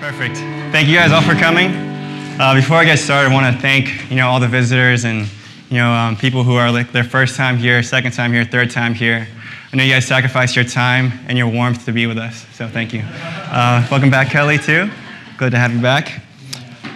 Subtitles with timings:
[0.00, 0.36] Perfect.
[0.72, 1.70] Thank you guys all for coming.
[2.38, 5.26] Uh, before I get started, I want to thank you know all the visitors and
[5.70, 8.70] you know um, people who are like their first time here, second time here, third
[8.70, 9.26] time here.
[9.72, 12.68] I know you guys sacrificed your time and your warmth to be with us, so
[12.68, 13.00] thank you.
[13.06, 14.90] Uh, welcome back, Kelly, too.
[15.38, 16.22] Good to have you back.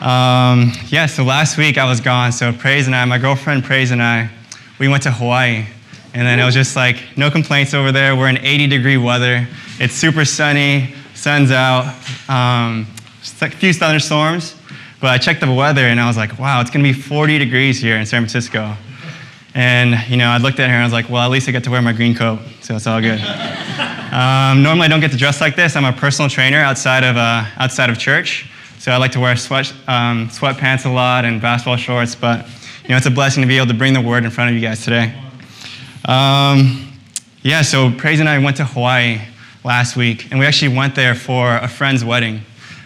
[0.02, 3.92] Um, yeah, so last week I was gone, so Praise and I, my girlfriend Praise
[3.92, 4.30] and I,
[4.78, 5.64] we went to Hawaii.
[6.12, 8.16] And then it was just like, no complaints over there.
[8.16, 9.46] We're in 80 degree weather.
[9.78, 11.84] It's super sunny, sun's out,
[12.30, 12.86] um,
[13.42, 14.56] a few thunderstorms.
[15.00, 17.80] But I checked the weather and I was like, wow, it's gonna be 40 degrees
[17.80, 18.74] here in San Francisco.
[19.54, 21.52] And you know, I looked at her and I was like, well, at least I
[21.52, 23.20] get to wear my green coat, so it's all good.
[23.20, 25.76] um, normally, I don't get to dress like this.
[25.76, 28.48] I'm a personal trainer outside of uh, outside of church,
[28.78, 32.14] so I like to wear sweat um, sweatpants a lot and basketball shorts.
[32.14, 32.46] But
[32.84, 34.54] you know, it's a blessing to be able to bring the word in front of
[34.54, 35.12] you guys today.
[36.06, 36.92] Um,
[37.42, 39.20] yeah, so Praise and I went to Hawaii
[39.64, 42.40] last week, and we actually went there for a friend's wedding.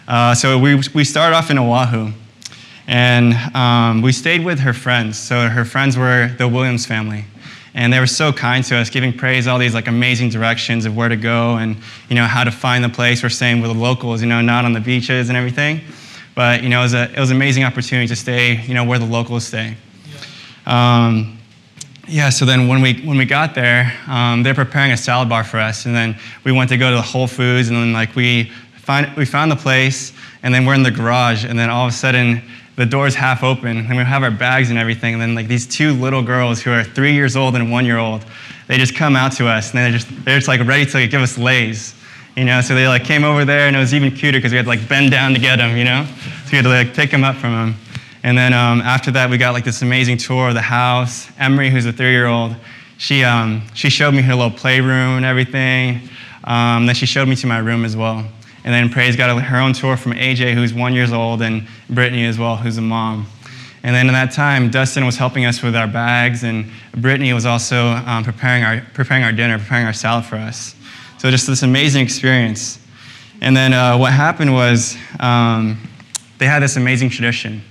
[0.07, 2.11] Uh, so we, we started off in Oahu,
[2.87, 5.17] and um, we stayed with her friends.
[5.17, 7.25] So her friends were the Williams family.
[7.73, 10.95] And they were so kind to us, giving praise all these like amazing directions of
[10.95, 11.75] where to go and
[12.07, 13.21] you know how to find the place.
[13.21, 15.81] We're staying with the locals, you know, not on the beaches and everything.
[16.35, 18.85] But you know, it was, a, it was an amazing opportunity to stay, you know,
[18.85, 19.75] where the locals stay.
[20.65, 21.34] Um,
[22.07, 25.43] yeah, so then when we, when we got there, um, they're preparing a salad bar
[25.43, 25.85] for us.
[25.85, 29.15] And then we went to go to the Whole Foods, and then like we, find,
[29.15, 31.95] we found the place, and then we're in the garage, and then all of a
[31.95, 32.41] sudden,
[32.75, 35.65] the door's half open, and we have our bags and everything, and then like these
[35.65, 38.25] two little girls who are three years old and one year old,
[38.67, 41.09] they just come out to us, and they're just, they're just like ready to like,
[41.09, 41.95] give us leis.
[42.35, 44.57] You know, so they like came over there, and it was even cuter because we
[44.57, 46.05] had to like bend down to get them, you know?
[46.45, 47.75] So we had to like pick them up from them.
[48.25, 51.29] And then um, after that, we got like this amazing tour of the house.
[51.37, 52.55] Emery, who's a three-year-old,
[52.97, 56.09] she, um, she showed me her little playroom and everything.
[56.43, 58.25] Um, then she showed me to my room as well.
[58.63, 62.25] And then Praise got her own tour from AJ, who's one years old, and Brittany
[62.25, 63.27] as well, who's a mom.
[63.83, 67.45] And then in that time, Dustin was helping us with our bags, and Brittany was
[67.45, 70.75] also um, preparing, our, preparing our dinner, preparing our salad for us.
[71.19, 72.79] So just this amazing experience.
[73.41, 75.77] And then uh, what happened was um,
[76.39, 77.61] they had this amazing tradition.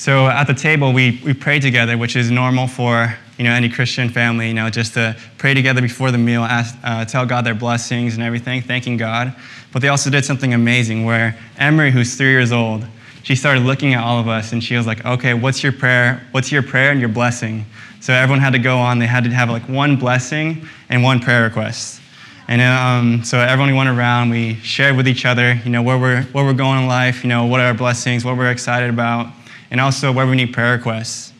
[0.00, 3.68] So at the table, we, we prayed together, which is normal for you know, any
[3.68, 7.44] Christian family, you know, just to pray together before the meal, ask, uh, tell God
[7.44, 9.36] their blessings and everything, thanking God.
[9.74, 12.86] But they also did something amazing where Emery, who's three years old,
[13.24, 16.26] she started looking at all of us and she was like, okay, what's your prayer?
[16.30, 17.66] What's your prayer and your blessing?
[18.00, 19.00] So everyone had to go on.
[19.00, 22.00] They had to have like one blessing and one prayer request.
[22.48, 26.22] And um, so everyone went around, we shared with each other, you know, where we're,
[26.32, 29.34] where we're going in life, you know, what are our blessings, what we're excited about
[29.70, 31.32] and also where we need prayer requests.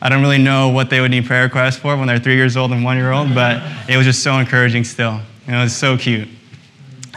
[0.00, 2.56] I don't really know what they would need prayer requests for when they're three years
[2.56, 5.20] old and one year old, but it was just so encouraging still.
[5.46, 6.28] You know, it was so cute.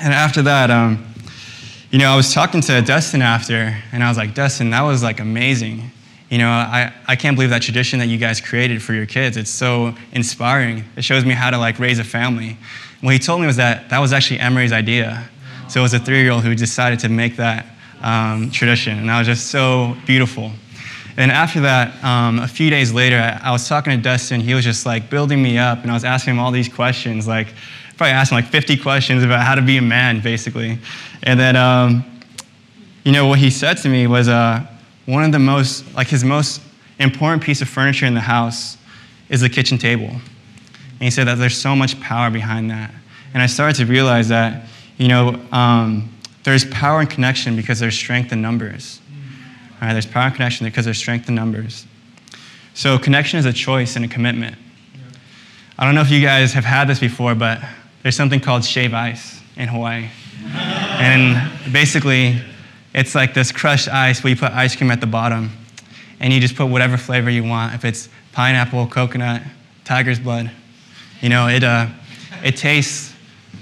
[0.01, 1.05] And after that, um,
[1.91, 5.03] you know, I was talking to Dustin after, and I was like, Dustin, that was
[5.03, 5.91] like amazing.
[6.29, 9.35] You know, I, I can't believe that tradition that you guys created for your kids.
[9.35, 10.85] It's so inspiring.
[10.95, 12.57] It shows me how to like raise a family.
[13.01, 15.29] What he told me was that that was actually Emery's idea.
[15.67, 17.65] So it was a three year old who decided to make that
[18.01, 20.51] um, tradition, and that was just so beautiful.
[21.17, 24.39] And after that, um, a few days later, I, I, was talking to Dustin.
[24.39, 27.27] He was just like building me up, and I was asking him all these questions,
[27.27, 27.47] like
[28.01, 30.79] probably asked him like 50 questions about how to be a man, basically.
[31.21, 32.03] And then, um,
[33.03, 34.65] you know, what he said to me was uh,
[35.05, 36.61] one of the most, like his most
[36.97, 38.77] important piece of furniture in the house
[39.29, 40.07] is the kitchen table.
[40.07, 40.21] And
[40.99, 42.91] he said that there's so much power behind that.
[43.35, 44.65] And I started to realize that,
[44.97, 46.09] you know, um,
[46.43, 48.99] there's power and connection because there's strength in numbers.
[49.81, 51.85] All right, there's power and connection because there's strength in numbers.
[52.73, 54.55] So connection is a choice and a commitment.
[55.77, 57.61] I don't know if you guys have had this before, but
[58.03, 60.09] there's something called shave ice in Hawaii.
[60.53, 62.41] and basically,
[62.93, 65.51] it's like this crushed ice where you put ice cream at the bottom,
[66.19, 67.73] and you just put whatever flavor you want.
[67.73, 69.41] If it's pineapple, coconut,
[69.83, 70.51] tiger's blood,
[71.21, 71.87] you know, it, uh,
[72.43, 73.13] it, tastes,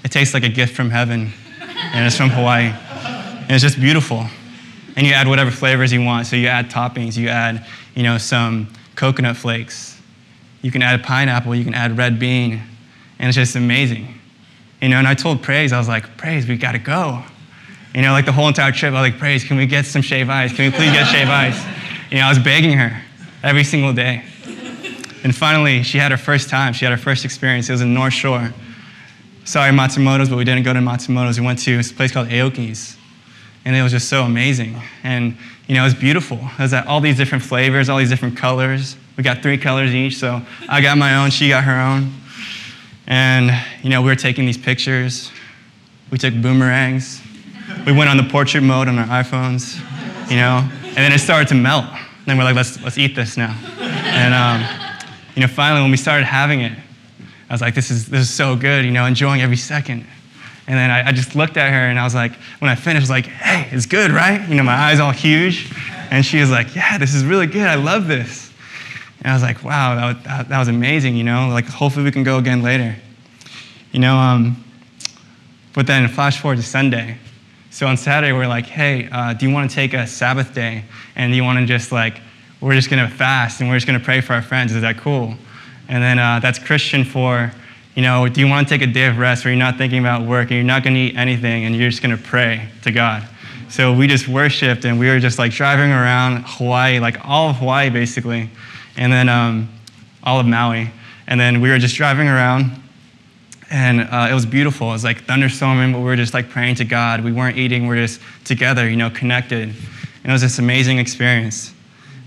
[0.03, 1.31] it tastes like a gift from heaven
[1.79, 2.73] and it's from Hawaii.
[2.73, 4.25] And it's just beautiful.
[4.95, 6.27] And you add whatever flavors you want.
[6.27, 7.65] So you add toppings, you add,
[7.95, 9.99] you know, some coconut flakes.
[10.61, 12.61] You can add pineapple, you can add red bean,
[13.17, 14.13] and it's just amazing.
[14.81, 17.23] You know, and I told Praise, I was like, Praise, we gotta go.
[17.95, 20.01] You know, like the whole entire trip, I was like, Praise, can we get some
[20.01, 20.53] shave ice?
[20.53, 21.59] Can we please get shave ice?
[22.11, 23.01] You know, I was begging her
[23.41, 24.23] every single day.
[25.23, 26.73] And finally, she had her first time.
[26.73, 27.69] She had her first experience.
[27.69, 28.53] It was in North Shore
[29.49, 31.39] sorry, Matsumoto's, but we didn't go to Matsumoto's.
[31.39, 32.95] We went to a place called Aoki's.
[33.65, 34.79] And it was just so amazing.
[35.03, 35.35] And,
[35.67, 36.37] you know, it was beautiful.
[36.37, 38.95] It was all these different flavors, all these different colors.
[39.17, 42.13] We got three colors each, so I got my own, she got her own.
[43.07, 43.51] And,
[43.83, 45.31] you know, we were taking these pictures.
[46.11, 47.19] We took boomerangs.
[47.87, 49.79] we went on the portrait mode on our iPhones,
[50.29, 51.85] you know, and then it started to melt.
[51.85, 53.57] And then we're like, let's, let's eat this now.
[53.79, 54.91] And, um,
[55.35, 56.77] you know, finally, when we started having it,
[57.49, 60.05] I was like, this is, this is so good, you know, enjoying every second.
[60.67, 63.01] And then I, I, just looked at her and I was like, when I finished,
[63.01, 64.47] I was like, hey, it's good, right?
[64.47, 65.73] You know, my eyes all huge.
[66.11, 67.65] And she was like, yeah, this is really good.
[67.65, 68.53] I love this.
[69.19, 71.49] And I was like, wow, that was, that, that was amazing, you know?
[71.49, 72.95] Like, hopefully we can go again later.
[73.91, 74.63] You know, um,
[75.73, 77.17] but then flash forward to Sunday.
[77.71, 80.83] So on Saturday, we're like, hey, uh, do you want to take a Sabbath day?
[81.15, 82.21] And do you want to just like,
[82.61, 84.73] we're just going to fast and we're just going to pray for our friends.
[84.73, 85.35] Is that cool?
[85.89, 87.51] And then uh, that's Christian for
[87.99, 89.99] you know, do you want to take a day of rest where you're not thinking
[89.99, 92.69] about work and you're not going to eat anything and you're just going to pray
[92.83, 93.27] to God?
[93.67, 97.57] So we just worshiped and we were just like driving around Hawaii, like all of
[97.57, 98.49] Hawaii basically,
[98.95, 99.67] and then um,
[100.23, 100.89] all of Maui.
[101.27, 102.71] And then we were just driving around
[103.69, 104.89] and uh, it was beautiful.
[104.89, 107.21] It was like thunderstorming, but we were just like praying to God.
[107.21, 109.63] We weren't eating, we are just together, you know, connected.
[109.63, 111.73] And it was this amazing experience.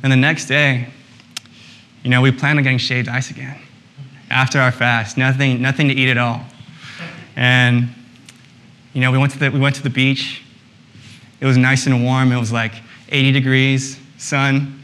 [0.02, 0.88] And the next day,
[2.02, 3.60] you know, we planned on getting shaved ice again
[4.30, 6.44] after our fast, nothing, nothing to eat at all.
[7.36, 7.88] And,
[8.92, 10.42] you know, we went, to the, we went to the beach.
[11.40, 12.32] It was nice and warm.
[12.32, 12.72] It was like
[13.10, 14.80] 80 degrees, sun,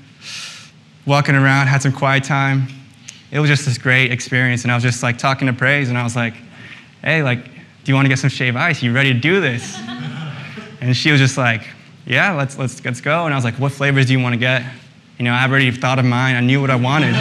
[1.06, 2.68] walking around, had some quiet time.
[3.30, 4.62] It was just this great experience.
[4.62, 6.34] And I was just like talking to Praise, and I was like,
[7.02, 8.82] hey, like, do you want to get some shave ice?
[8.82, 9.76] You ready to do this?
[10.80, 11.62] And she was just like,
[12.06, 13.24] yeah, let's, let's, let's go.
[13.24, 14.62] And I was like, what flavors do you want to get?
[15.18, 16.36] You know, I already thought of mine.
[16.36, 17.14] I knew what I wanted.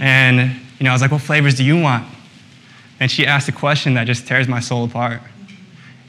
[0.00, 2.06] and you know, I was like, what flavors do you want?
[3.00, 5.20] And she asked a question that just tears my soul apart.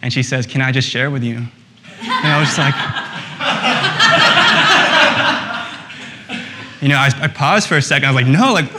[0.02, 1.38] And she says, Can I just share with you?
[1.38, 2.76] And I was just like,
[6.82, 8.08] you know, I, I, paused for a second.
[8.08, 8.70] I was like, no, like,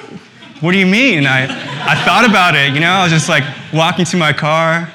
[0.60, 1.26] what do you mean?
[1.26, 4.90] I, I thought about it, you know, I was just like walking to my car.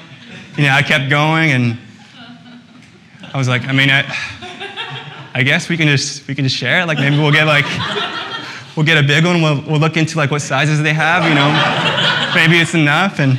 [0.56, 1.78] You know, I kept going and
[3.32, 4.02] I was like, I mean, I,
[5.34, 6.84] I guess we can just, we can just share.
[6.86, 7.64] Like maybe we'll get like
[8.76, 9.42] we'll get a big one.
[9.42, 11.50] We'll, we'll look into like what sizes they have, you know.
[12.34, 13.18] Maybe it's enough.
[13.18, 13.38] And,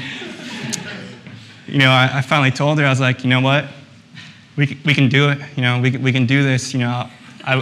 [1.67, 3.65] you know, I, I, finally told her, I was like, you know what?
[4.55, 5.39] We, we can do it.
[5.55, 6.73] You know, we, we can do this.
[6.73, 7.09] You know,
[7.43, 7.57] I,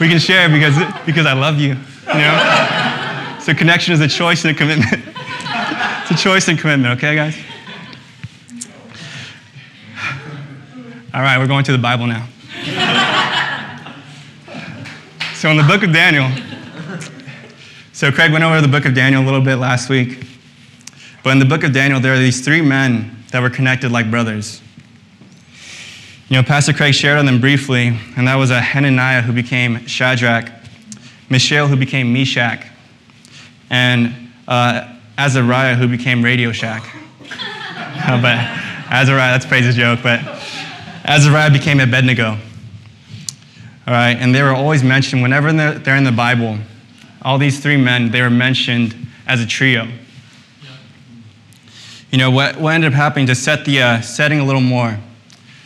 [0.00, 1.76] we can share because, because I love you,
[2.08, 3.36] you know.
[3.40, 4.92] So connection is a choice and a commitment.
[5.04, 7.36] it's a choice and commitment, okay, guys?
[11.12, 12.26] All right, we're going to the Bible now.
[15.40, 16.28] So in the book of Daniel,
[17.94, 20.26] so, Craig went over the book of Daniel a little bit last week.
[21.24, 24.10] But in the book of Daniel, there are these three men that were connected like
[24.10, 24.60] brothers.
[26.28, 29.86] You know, Pastor Craig shared on them briefly, and that was a Hananiah who became
[29.86, 30.52] Shadrach,
[31.30, 32.66] Mishael who became Meshach,
[33.70, 34.14] and
[34.46, 36.82] uh, Azariah who became Radio Shack.
[37.20, 38.36] but
[38.90, 40.20] Azariah, that's Praise's joke, but
[41.06, 42.36] Azariah became Abednego.
[43.86, 46.58] All right, and they were always mentioned whenever they're in the Bible
[47.22, 48.94] all these three men, they were mentioned
[49.26, 49.88] as a trio.
[52.10, 54.98] You know, what, what ended up happening to set the uh, setting a little more.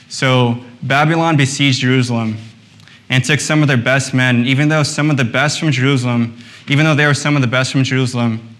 [0.08, 2.36] So, Babylon besieged Jerusalem
[3.08, 4.44] and took some of their best men.
[4.44, 6.36] Even though some of the best from Jerusalem,
[6.68, 8.56] even though they were some of the best from Jerusalem,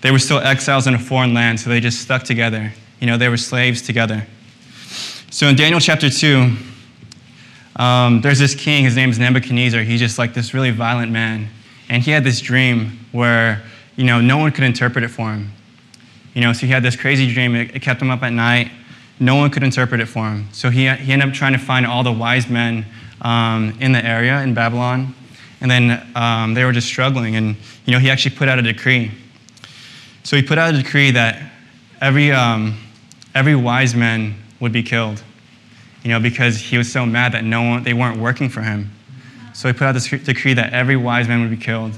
[0.00, 2.72] they were still exiles in a foreign land, so they just stuck together.
[3.00, 4.26] You know, they were slaves together.
[5.30, 6.52] So in Daniel chapter 2,
[7.78, 9.82] um, there's this king, his name is Nebuchadnezzar.
[9.82, 11.48] He's just like this really violent man.
[11.88, 13.62] And he had this dream where,
[13.96, 15.52] you know, no one could interpret it for him.
[16.34, 17.54] You know, so he had this crazy dream.
[17.54, 18.70] It, it kept him up at night.
[19.20, 20.48] No one could interpret it for him.
[20.52, 22.84] So he, he ended up trying to find all the wise men
[23.22, 25.14] um, in the area in Babylon.
[25.60, 27.36] And then um, they were just struggling.
[27.36, 29.10] And, you know, he actually put out a decree.
[30.22, 31.50] So he put out a decree that
[32.00, 32.78] every, um,
[33.34, 35.22] every wise man would be killed,
[36.02, 38.90] you know, because he was so mad that no one, they weren't working for him.
[39.54, 41.92] So he put out this decree that every wise man would be killed.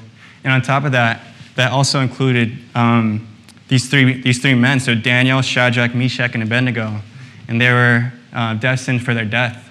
[0.45, 1.21] And on top of that,
[1.57, 3.29] that also included um,
[3.69, 7.01] these, three, these three men, so Daniel, Shadrach, Meshach, and Abednego.
[7.49, 9.71] And they were uh, destined for their death.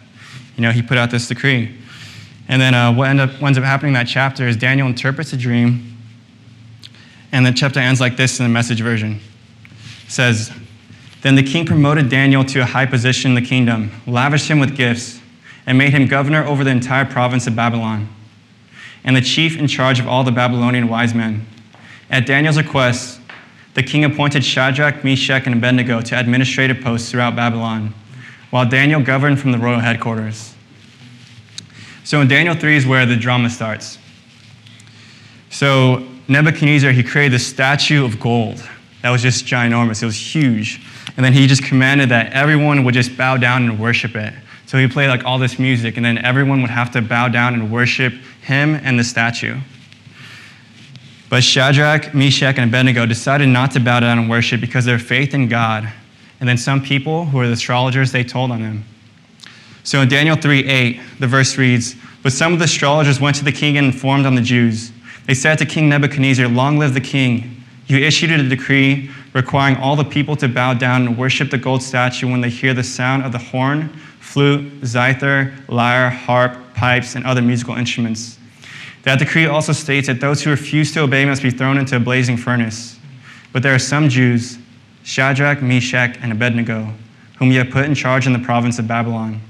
[0.55, 1.75] You know, he put out this decree.
[2.48, 5.38] And then uh, what, up, ends up happening in that chapter is Daniel interprets a
[5.38, 5.98] dream,
[7.31, 9.19] and the chapter ends like this in the message version.
[10.05, 10.51] It says,
[11.21, 14.75] Then the king promoted Daniel to a high position in the kingdom, lavished him with
[14.75, 15.19] gifts
[15.65, 18.07] and made him governor over the entire province of Babylon,
[19.03, 21.45] and the chief in charge of all the Babylonian wise men.
[22.09, 23.19] At Daniel's request,
[23.73, 27.93] the king appointed Shadrach, Meshach, and Abednego to administrative posts throughout Babylon,
[28.49, 30.55] while Daniel governed from the royal headquarters.
[32.03, 33.99] So in Daniel 3 is where the drama starts.
[35.51, 38.67] So Nebuchadnezzar, he created this statue of gold
[39.01, 40.01] that was just ginormous.
[40.01, 40.81] It was huge.
[41.19, 44.33] And then he just commanded that everyone would just bow down and worship it.
[44.67, 47.53] So he played like all this music, and then everyone would have to bow down
[47.55, 49.57] and worship him and the statue.
[51.29, 55.33] But Shadrach, Meshach, and Abednego decided not to bow down and worship because their faith
[55.33, 55.91] in God.
[56.39, 58.85] And then some people who were the astrologers, they told on them.
[59.83, 63.43] So in Daniel 3 8, the verse reads, But some of the astrologers went to
[63.43, 64.93] the king and informed on the Jews.
[65.25, 67.61] They said to King Nebuchadnezzar, Long live the king.
[67.88, 71.83] You issued a decree requiring all the people to bow down and worship the gold
[71.83, 77.25] statue when they hear the sound of the horn, flute, zither, lyre, harp, pipes, and
[77.25, 78.38] other musical instruments.
[79.03, 82.00] That decree also states that those who refuse to obey must be thrown into a
[82.00, 82.98] blazing furnace.
[83.53, 84.57] But there are some Jews,
[85.03, 86.93] Shadrach, Meshach, and Abednego,
[87.38, 89.41] whom you have put in charge in the province of Babylon.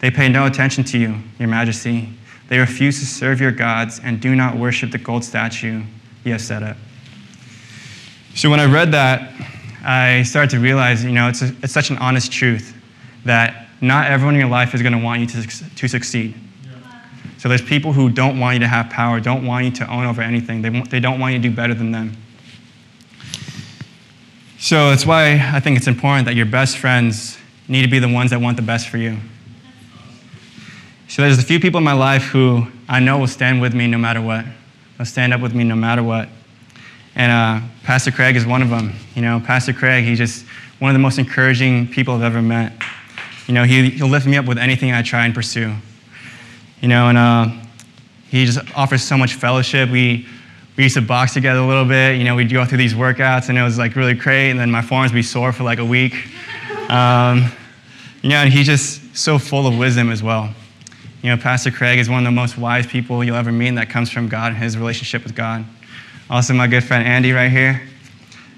[0.00, 2.08] They pay no attention to you, your majesty.
[2.48, 5.82] They refuse to serve your gods and do not worship the gold statue
[6.24, 6.76] you have set up.
[8.34, 9.32] So when I read that,
[9.84, 12.76] I started to realize, you know, it's, a, it's such an honest truth
[13.24, 16.34] that not everyone in your life is going to want you to, to succeed.
[17.38, 20.04] So there's people who don't want you to have power, don't want you to own
[20.04, 20.60] over anything.
[20.60, 22.16] They, they don't want you to do better than them.
[24.58, 28.12] So that's why I think it's important that your best friends need to be the
[28.12, 29.16] ones that want the best for you.
[31.08, 33.86] So there's a few people in my life who I know will stand with me
[33.86, 34.44] no matter what.
[34.98, 36.28] They'll stand up with me no matter what.
[37.14, 38.92] And uh, Pastor Craig is one of them.
[39.14, 40.46] You know, Pastor Craig, he's just
[40.78, 42.72] one of the most encouraging people I've ever met.
[43.46, 45.74] You know, he, he'll lift me up with anything I try and pursue.
[46.80, 47.48] You know, and uh,
[48.28, 49.90] he just offers so much fellowship.
[49.90, 50.26] We,
[50.76, 52.16] we used to box together a little bit.
[52.16, 54.50] You know, we'd go through these workouts, and it was like really great.
[54.50, 56.14] And then my forearms would be sore for like a week.
[56.90, 57.52] Um,
[58.20, 60.52] you know, and he's just so full of wisdom as well.
[61.22, 63.78] You know, Pastor Craig is one of the most wise people you'll ever meet, and
[63.78, 65.64] that comes from God and his relationship with God.
[66.30, 67.82] Also, my good friend Andy right here.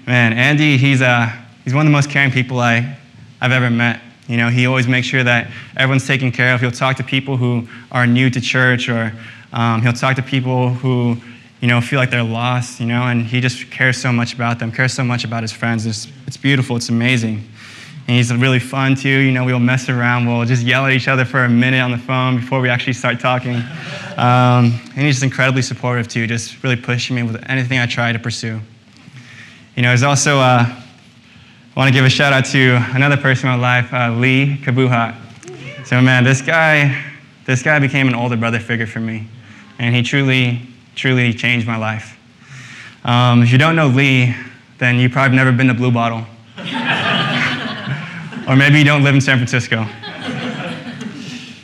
[0.05, 1.27] Man, Andy, he's, uh,
[1.63, 2.97] he's one of the most caring people I,
[3.41, 3.99] I've ever met.
[4.27, 6.61] You know, he always makes sure that everyone's taken care of.
[6.61, 9.11] He'll talk to people who are new to church, or
[9.53, 11.17] um, he'll talk to people who,
[11.61, 14.59] you know, feel like they're lost, you know, and he just cares so much about
[14.59, 15.87] them, cares so much about his friends.
[15.87, 17.43] It's, it's beautiful, it's amazing.
[18.07, 19.09] And he's really fun too.
[19.09, 20.27] You know, we'll mess around.
[20.27, 22.93] We'll just yell at each other for a minute on the phone before we actually
[22.93, 23.55] start talking.
[24.17, 28.11] Um, and he's just incredibly supportive too, just really pushing me with anything I try
[28.11, 28.59] to pursue.
[29.75, 33.49] You know, there's also, uh, I want to give a shout out to another person
[33.49, 35.15] in my life, uh, Lee Kabuhat.
[35.85, 37.03] So, man, this guy,
[37.45, 39.27] this guy became an older brother figure for me.
[39.79, 40.61] And he truly,
[40.95, 42.17] truly changed my life.
[43.03, 44.35] Um, if you don't know Lee,
[44.77, 46.25] then you probably have never been to Blue Bottle.
[48.47, 49.85] Or maybe you don't live in San Francisco.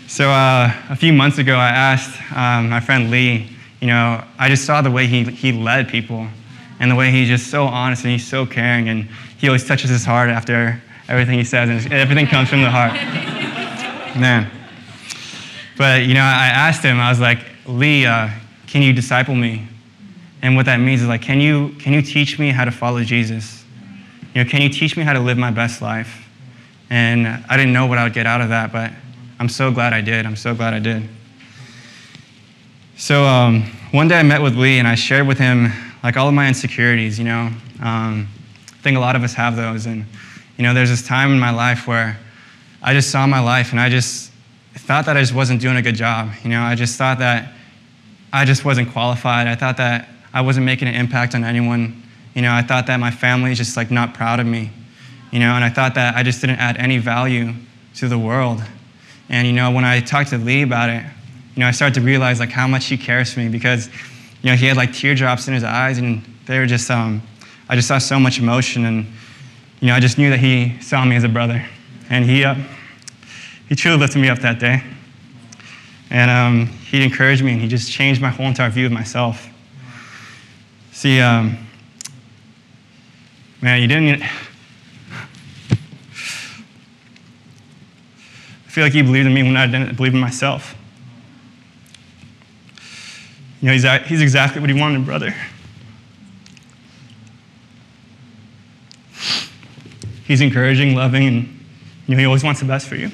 [0.08, 4.50] So uh, a few months ago, I asked um, my friend Lee, you know, I
[4.50, 6.28] just saw the way he, he led people
[6.80, 9.08] and the way he's just so honest and he's so caring and
[9.38, 12.94] he always touches his heart after everything he says and everything comes from the heart.
[14.18, 14.50] Man.
[15.78, 18.30] But, you know, I asked him, I was like, Lee, uh,
[18.68, 19.68] can you disciple me?
[20.42, 23.04] And what that means is like, can you, can you teach me how to follow
[23.04, 23.64] Jesus?
[24.34, 26.29] You know, can you teach me how to live my best life?
[26.90, 28.92] And I didn't know what I would get out of that, but
[29.40, 30.26] I'm so glad I did.
[30.26, 31.08] I'm so glad I did.
[32.98, 35.72] So um, one day I met with Lee and I shared with him
[36.04, 37.52] like all of my insecurities, you know.
[37.82, 38.28] Um,
[38.68, 39.86] I think a lot of us have those.
[39.86, 40.06] And,
[40.58, 42.18] you know, there's this time in my life where
[42.82, 44.32] I just saw my life and I just
[44.74, 46.32] thought that I just wasn't doing a good job.
[46.44, 47.54] You know, I just thought that
[48.34, 49.48] I just wasn't qualified.
[49.48, 52.02] I thought that I wasn't making an impact on anyone.
[52.34, 54.72] You know, I thought that my family is just like not proud of me
[55.32, 57.54] you know, and I thought that I just didn't add any value
[57.96, 58.62] to the world.
[59.30, 61.04] And, you know, when I talked to Lee about it,
[61.56, 63.88] you know, I started to realize like how much he cares for me because,
[64.42, 67.22] you know, he had like teardrops in his eyes and they were just, um,
[67.68, 69.06] I just saw so much emotion and,
[69.82, 71.64] you know, I just knew that he saw me as a brother.
[72.10, 72.56] And he, uh,
[73.68, 74.82] he truly lifted me up that day.
[76.10, 79.48] And um, he encouraged me and he just changed my whole entire view of myself.
[80.92, 81.56] See, um,
[83.62, 84.24] man, you didn't,
[88.80, 90.74] feel like he believed in me when I didn't believe in myself.
[93.60, 95.36] You know, he's, he's exactly what he wanted, brother.
[100.24, 101.60] He's encouraging, loving, and
[102.08, 103.12] you know, he always wants the best for you.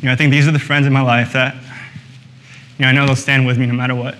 [0.00, 1.60] You know, I think these are the friends in my life that, you
[2.80, 4.16] know, I know they'll stand with me no matter what.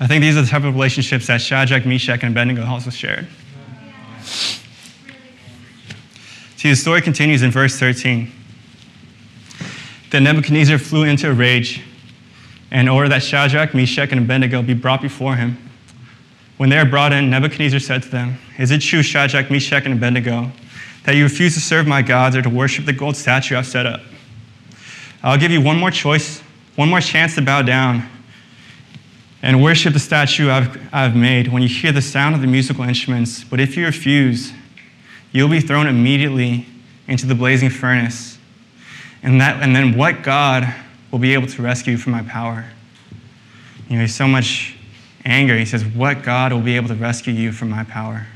[0.00, 3.26] I think these are the type of relationships that Shadrach, Meshach, and Abednego also shared.
[6.58, 8.32] See, the story continues in verse 13.
[10.10, 11.84] Then Nebuchadnezzar flew into a rage
[12.72, 15.56] and ordered that Shadrach, Meshach, and Abednego be brought before him.
[16.56, 19.94] When they were brought in, Nebuchadnezzar said to them, Is it true, Shadrach, Meshach, and
[19.94, 20.50] Abednego,
[21.04, 23.86] that you refuse to serve my gods or to worship the gold statue I've set
[23.86, 24.00] up?
[25.22, 26.40] I'll give you one more choice,
[26.74, 28.02] one more chance to bow down
[29.42, 32.82] and worship the statue I've, I've made when you hear the sound of the musical
[32.82, 33.44] instruments.
[33.44, 34.52] But if you refuse,
[35.32, 36.66] you'll be thrown immediately
[37.06, 38.38] into the blazing furnace.
[39.22, 40.72] And, that, and then what God
[41.10, 42.64] will be able to rescue you from my power?
[43.88, 44.76] You know, he's so much
[45.24, 45.56] anger.
[45.56, 48.26] He says, What God will be able to rescue you from my power?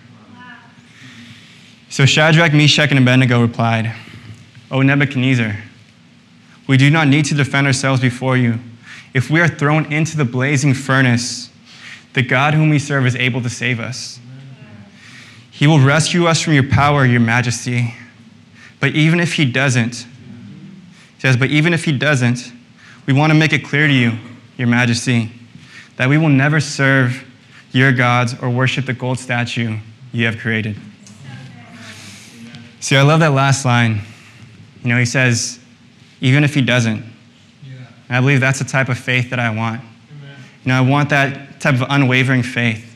[1.89, 3.95] So Shadrach, Meshach, and Abednego replied,
[4.71, 5.59] O Nebuchadnezzar,
[6.67, 8.59] we do not need to defend ourselves before you.
[9.13, 11.51] If we are thrown into the blazing furnace,
[12.15, 14.19] the God whom we serve is able to save us.
[15.63, 17.95] He will rescue us from your power, your majesty.
[18.81, 22.53] But even if he doesn't, he says, but even if he doesn't,
[23.07, 24.19] we want to make it clear to you,
[24.59, 25.31] your majesty,
[25.99, 27.25] that we will never serve
[27.71, 29.79] your gods or worship the gold statue
[30.11, 30.77] you have created.
[32.81, 34.01] See, I love that last line.
[34.83, 35.61] You know, he says,
[36.21, 37.05] even if he doesn't.
[38.09, 39.81] And I believe that's the type of faith that I want.
[39.81, 40.37] Amen.
[40.65, 42.92] You know, I want that type of unwavering faith.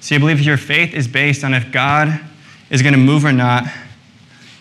[0.00, 2.20] See, I believe your faith is based on if God
[2.70, 3.64] is going to move or not.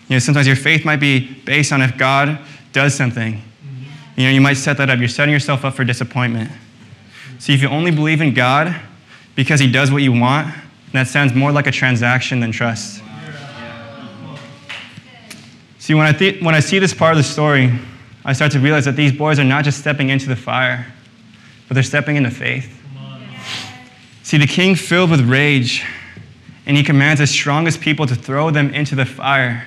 [0.07, 2.39] You know, sometimes your faith might be based on if God
[2.73, 3.41] does something.
[4.17, 4.99] You know, you might set that up.
[4.99, 6.51] You're setting yourself up for disappointment.
[7.37, 8.75] See, if you only believe in God
[9.35, 10.53] because He does what you want,
[10.91, 13.01] that sounds more like a transaction than trust.
[15.77, 17.71] See, when I, th- when I see this part of the story,
[18.25, 20.85] I start to realize that these boys are not just stepping into the fire,
[21.67, 22.78] but they're stepping into faith.
[24.29, 25.83] See, the king filled with rage,
[26.67, 29.65] and he commands his strongest people to throw them into the fire.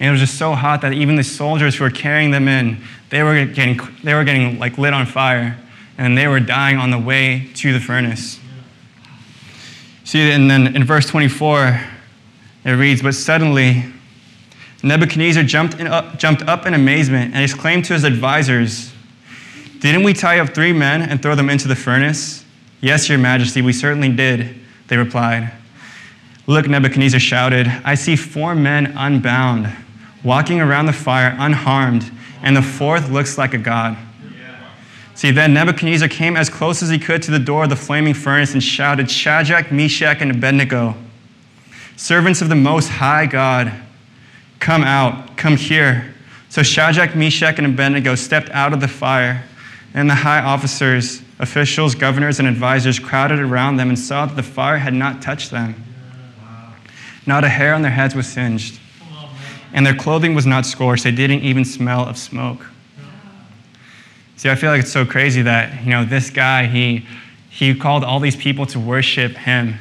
[0.00, 2.78] And it was just so hot that even the soldiers who were carrying them in,
[3.10, 5.58] they were getting, they were getting like lit on fire,
[5.98, 8.40] and they were dying on the way to the furnace.
[10.04, 11.78] See, and then in verse 24,
[12.64, 13.84] it reads, But suddenly
[14.82, 18.90] Nebuchadnezzar jumped, up, jumped up in amazement and exclaimed to his advisors,
[19.80, 22.37] Didn't we tie up three men and throw them into the furnace?
[22.80, 24.54] Yes, your majesty, we certainly did,
[24.88, 25.52] they replied.
[26.46, 29.70] Look, Nebuchadnezzar shouted, I see four men unbound,
[30.24, 32.10] walking around the fire unharmed,
[32.42, 33.96] and the fourth looks like a god.
[35.14, 38.14] See, then Nebuchadnezzar came as close as he could to the door of the flaming
[38.14, 40.94] furnace and shouted, Shadrach, Meshach, and Abednego,
[41.96, 43.72] servants of the Most High God,
[44.58, 46.14] Come out, come here.
[46.48, 49.44] So Shadrach, Meshach, and Abednego stepped out of the fire,
[49.94, 54.42] and the high officers, officials, governors, and advisors crowded around them and saw that the
[54.42, 55.74] fire had not touched them.
[57.26, 58.80] Not a hair on their heads was singed,
[59.72, 61.04] and their clothing was not scorched.
[61.04, 62.66] They didn't even smell of smoke.
[64.36, 67.04] See, I feel like it's so crazy that, you know, this guy, he,
[67.50, 69.74] he called all these people to worship him.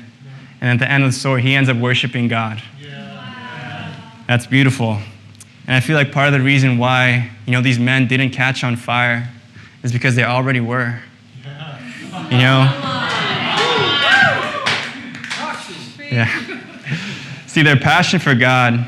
[0.59, 2.61] And at the end of the story, he ends up worshiping God.
[4.27, 4.99] That's beautiful.
[5.67, 8.63] And I feel like part of the reason why, you know, these men didn't catch
[8.63, 9.29] on fire
[9.83, 10.99] is because they already were.
[12.29, 12.73] You know?
[16.11, 16.27] Yeah.
[17.47, 18.85] See, their passion for God,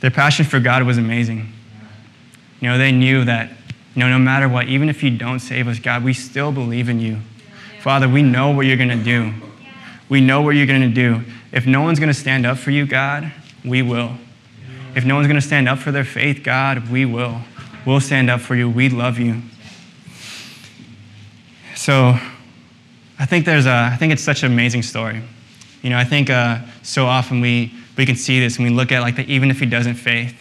[0.00, 1.52] their passion for God was amazing.
[2.60, 3.50] You know, they knew that,
[3.94, 6.88] you know, no matter what, even if you don't save us, God, we still believe
[6.88, 7.18] in you.
[7.80, 9.32] Father, we know what you're going to do.
[10.08, 11.24] We know what you're going to do.
[11.50, 13.32] If no one's going to stand up for you, God,
[13.64, 14.12] we will.
[14.94, 17.40] If no one's going to stand up for their faith, God, we will.
[17.84, 18.70] We'll stand up for you.
[18.70, 19.42] We love you.
[21.82, 22.16] So
[23.18, 25.20] I think there's a, I think it's such an amazing story.
[25.82, 28.92] You know, I think uh, so often we, we can see this and we look
[28.92, 30.40] at like that even if he doesn't faith,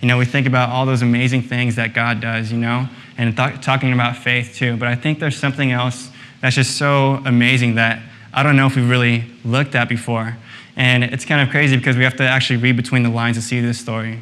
[0.00, 3.36] you know, we think about all those amazing things that God does, you know, and
[3.36, 4.78] th- talking about faith too.
[4.78, 8.00] But I think there's something else that's just so amazing that
[8.32, 10.38] I don't know if we've really looked at before.
[10.74, 13.42] And it's kind of crazy because we have to actually read between the lines to
[13.42, 14.20] see this story.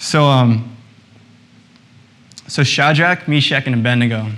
[0.00, 0.76] So, um,
[2.48, 4.32] so Shadrach, Meshach, and Abednego,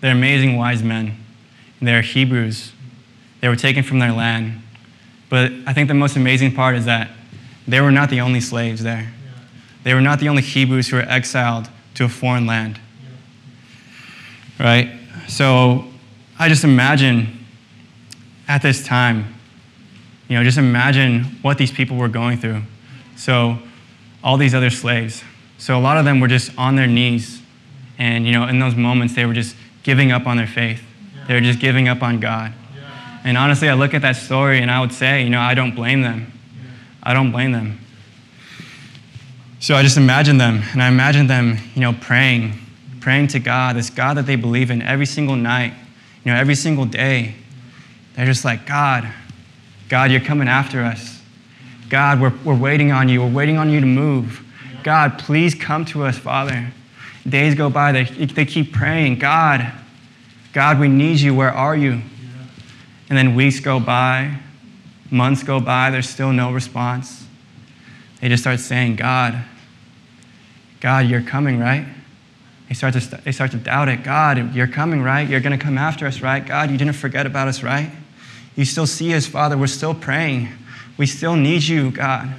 [0.00, 1.16] they're amazing wise men.
[1.80, 2.72] They're Hebrews.
[3.40, 4.62] They were taken from their land.
[5.28, 7.10] But I think the most amazing part is that
[7.66, 9.12] they were not the only slaves there.
[9.84, 12.80] They were not the only Hebrews who were exiled to a foreign land.
[14.58, 14.90] Right?
[15.28, 15.84] So
[16.38, 17.44] I just imagine
[18.48, 19.34] at this time,
[20.28, 22.62] you know, just imagine what these people were going through.
[23.16, 23.58] So,
[24.22, 25.22] all these other slaves.
[25.58, 27.42] So, a lot of them were just on their knees.
[27.98, 29.56] And, you know, in those moments, they were just
[29.88, 30.82] giving up on their faith.
[31.26, 32.52] They're just giving up on God.
[33.24, 35.74] And honestly, I look at that story and I would say, you know, I don't
[35.74, 36.30] blame them.
[37.02, 37.80] I don't blame them.
[39.60, 42.52] So I just imagine them, and I imagine them, you know, praying,
[43.00, 45.72] praying to God, this God that they believe in every single night,
[46.22, 47.34] you know, every single day.
[48.14, 49.10] They're just like, God,
[49.88, 51.22] God, you're coming after us.
[51.88, 53.22] God, we're, we're waiting on you.
[53.22, 54.44] We're waiting on you to move.
[54.82, 56.72] God, please come to us, Father.
[57.28, 59.72] Days go by, they, they keep praying, God,
[60.52, 61.34] God, we need you.
[61.34, 62.00] Where are you?
[63.08, 64.38] And then weeks go by,
[65.10, 67.26] months go by, there's still no response.
[68.20, 69.42] They just start saying, God,
[70.80, 71.86] God, you're coming, right?
[72.68, 74.02] They start to, they start to doubt it.
[74.02, 75.28] God, you're coming, right?
[75.28, 76.44] You're going to come after us, right?
[76.44, 77.90] God, you didn't forget about us, right?
[78.56, 79.56] You still see us, Father.
[79.56, 80.48] We're still praying.
[80.96, 82.34] We still need you, God.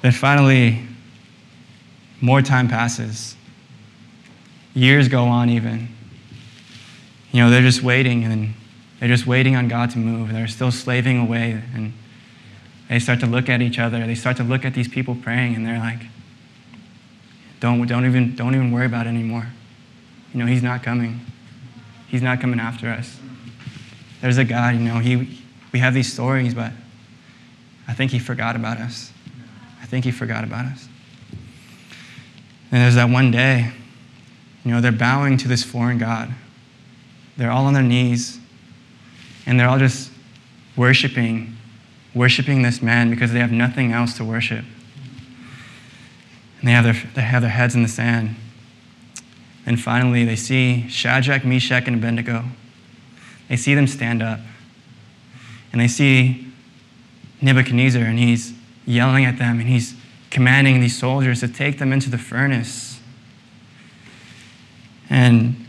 [0.00, 0.86] Then finally,
[2.20, 3.36] more time passes.
[4.74, 5.88] Years go on, even.
[7.32, 8.54] You know, they're just waiting and
[9.00, 10.32] they're just waiting on God to move.
[10.32, 11.62] They're still slaving away.
[11.74, 11.92] And
[12.88, 14.06] they start to look at each other.
[14.06, 16.00] They start to look at these people praying, and they're like,
[17.60, 19.46] don't, don't, even, don't even worry about it anymore.
[20.32, 21.20] You know, he's not coming.
[22.08, 23.18] He's not coming after us.
[24.20, 26.72] There's a God, you know, he, we have these stories, but
[27.88, 29.12] I think he forgot about us.
[29.82, 30.88] I think he forgot about us.
[32.70, 33.72] And there's that one day,
[34.64, 36.34] you know, they're bowing to this foreign God.
[37.36, 38.38] They're all on their knees,
[39.46, 40.10] and they're all just
[40.76, 41.56] worshiping,
[42.14, 44.64] worshiping this man because they have nothing else to worship.
[46.58, 48.34] And they have their, they have their heads in the sand.
[49.66, 52.44] And finally, they see Shadrach, Meshach, and Abednego.
[53.48, 54.40] They see them stand up.
[55.72, 56.52] And they see
[57.40, 58.54] Nebuchadnezzar, and he's
[58.86, 59.94] yelling at them, and he's
[60.30, 63.00] commanding these soldiers to take them into the furnace.
[65.08, 65.66] And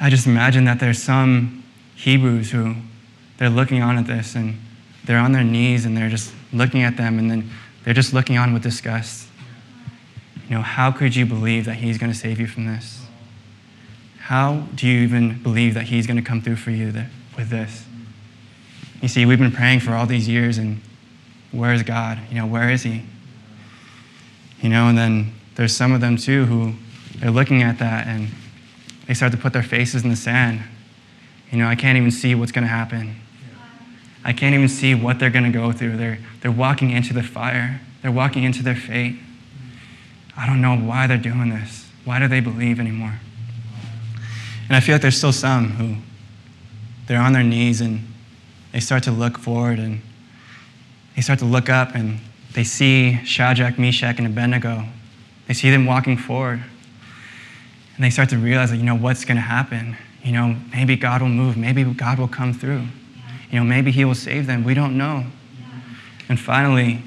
[0.00, 2.74] I just imagine that there's some Hebrews who
[3.38, 4.58] they're looking on at this, and
[5.04, 7.50] they're on their knees, and they're just looking at them, and then
[7.84, 9.28] they're just looking on with disgust.
[10.48, 13.04] You know, how could you believe that He's going to save you from this?
[14.18, 16.92] How do you even believe that He's going to come through for you
[17.36, 17.84] with this?
[19.00, 20.80] You see, we've been praying for all these years, and
[21.52, 22.18] where is God?
[22.28, 23.02] You know, where is He?
[24.60, 26.74] You know, and then there's some of them too who
[27.18, 28.28] they're looking at that and
[29.06, 30.62] they start to put their faces in the sand.
[31.50, 33.16] You know, I can't even see what's going to happen.
[34.24, 35.96] I can't even see what they're going to go through.
[35.96, 39.16] They're, they're walking into the fire, they're walking into their fate.
[40.36, 41.88] I don't know why they're doing this.
[42.04, 43.18] Why do they believe anymore?
[44.68, 45.96] And I feel like there's still some who
[47.06, 48.00] they're on their knees and
[48.72, 50.02] they start to look forward and
[51.14, 52.18] they start to look up and
[52.56, 54.82] they see Shadrach, Meshach, and Abednego.
[55.46, 56.62] They see them walking forward.
[57.94, 59.94] And they start to realize that, you know, what's going to happen?
[60.24, 61.58] You know, maybe God will move.
[61.58, 62.86] Maybe God will come through.
[63.50, 64.64] You know, maybe He will save them.
[64.64, 65.26] We don't know.
[66.30, 67.02] And finally,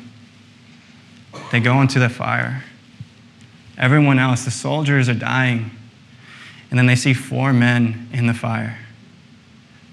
[1.52, 2.64] they go into the fire.
[3.76, 5.72] Everyone else, the soldiers are dying.
[6.70, 8.78] And then they see four men in the fire.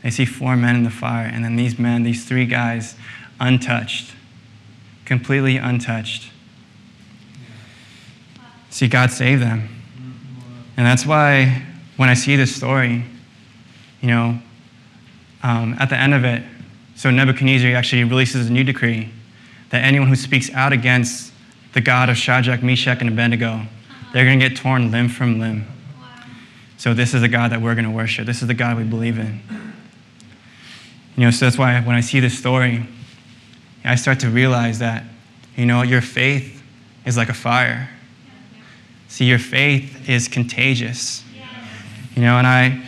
[0.03, 1.25] They see four men in the fire.
[1.25, 2.95] And then these men, these three guys,
[3.41, 4.13] untouched,
[5.07, 6.31] completely untouched.
[8.69, 9.69] See, God saved them.
[10.77, 11.63] And that's why
[11.97, 13.05] when I see this story,
[14.03, 14.39] you know,
[15.43, 16.43] um, at the end of it,
[16.95, 19.11] so Nebuchadnezzar actually releases a new decree
[19.71, 21.33] that anyone who speaks out against
[21.73, 23.67] the God of Shadrach, Meshach, and Abednego
[24.17, 25.67] they're going to get torn limb from limb.
[26.79, 28.25] So, this is the God that we're going to worship.
[28.25, 29.43] This is the God we believe in.
[31.17, 32.87] You know, so that's why when I see this story,
[33.87, 35.05] I start to realize that,
[35.57, 36.63] you know, your faith
[37.05, 37.89] is like a fire.
[39.09, 41.25] See, your faith is contagious.
[42.15, 42.83] You know, and I,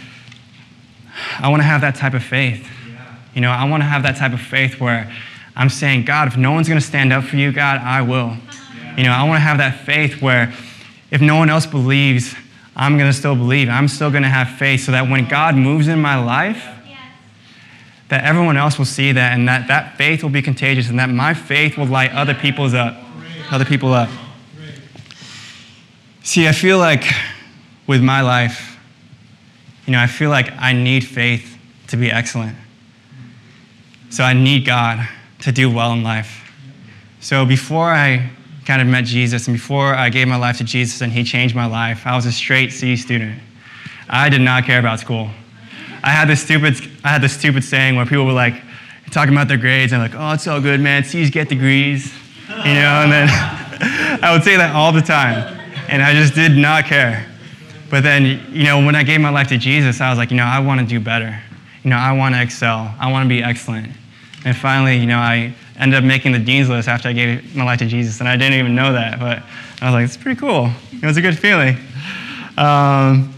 [1.38, 2.68] I want to have that type of faith.
[3.34, 5.12] You know, I want to have that type of faith where
[5.54, 8.36] I'm saying, God, if no one's going to stand up for you, God, I will.
[8.96, 10.52] You know, I want to have that faith where
[11.10, 12.34] if no one else believes,
[12.74, 13.68] I'm going to still believe.
[13.68, 16.64] I'm still going to have faith so that when God moves in my life,
[18.08, 21.10] that everyone else will see that and that that faith will be contagious and that
[21.10, 22.96] my faith will light other people's up,
[23.50, 24.08] other people up.
[26.22, 27.04] See, I feel like
[27.86, 28.78] with my life,
[29.86, 31.56] you know, I feel like I need faith
[31.88, 32.56] to be excellent.
[34.10, 35.08] So I need God
[35.40, 36.52] to do well in life.
[37.20, 38.30] So before I
[38.66, 41.54] kind of met Jesus, and before I gave my life to Jesus and He changed
[41.54, 43.40] my life, I was a straight C student.
[44.08, 45.30] I did not care about school.
[46.02, 48.62] I had this stupid, I had this stupid saying where people were like
[49.10, 51.04] talking about their grades and like, oh, it's all good, man.
[51.04, 52.12] C's get degrees,
[52.48, 53.02] you know.
[53.02, 53.28] And then
[54.22, 55.58] I would say that all the time,
[55.88, 57.26] and I just did not care.
[57.90, 60.36] But then, you know, when I gave my life to Jesus, I was like, you
[60.36, 61.38] know, I want to do better.
[61.82, 62.94] You know, I want to excel.
[62.98, 63.88] I want to be excellent.
[64.44, 67.64] And finally, you know, I ended up making the dean's list after I gave my
[67.64, 69.18] life to Jesus, and I didn't even know that.
[69.18, 69.42] But
[69.80, 70.70] I was like, it's pretty cool.
[70.92, 71.76] It was a good feeling.
[72.56, 73.32] Um,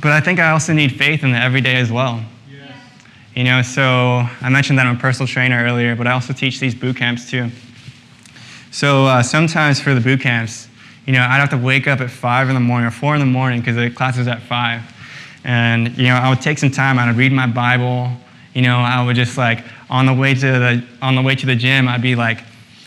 [0.00, 2.22] but I think I also need faith in the everyday as well.
[2.50, 2.72] Yes.
[3.34, 6.60] You know, so I mentioned that I'm a personal trainer earlier, but I also teach
[6.60, 7.50] these boot camps too.
[8.70, 10.68] So uh, sometimes for the boot camps,
[11.06, 13.20] you know, I'd have to wake up at five in the morning or four in
[13.20, 14.82] the morning because the class is at five.
[15.44, 18.10] And, you know, I would take some time, I would read my Bible.
[18.54, 21.46] You know, I would just like, on the way to the, on the way to
[21.46, 22.40] the gym, I'd be like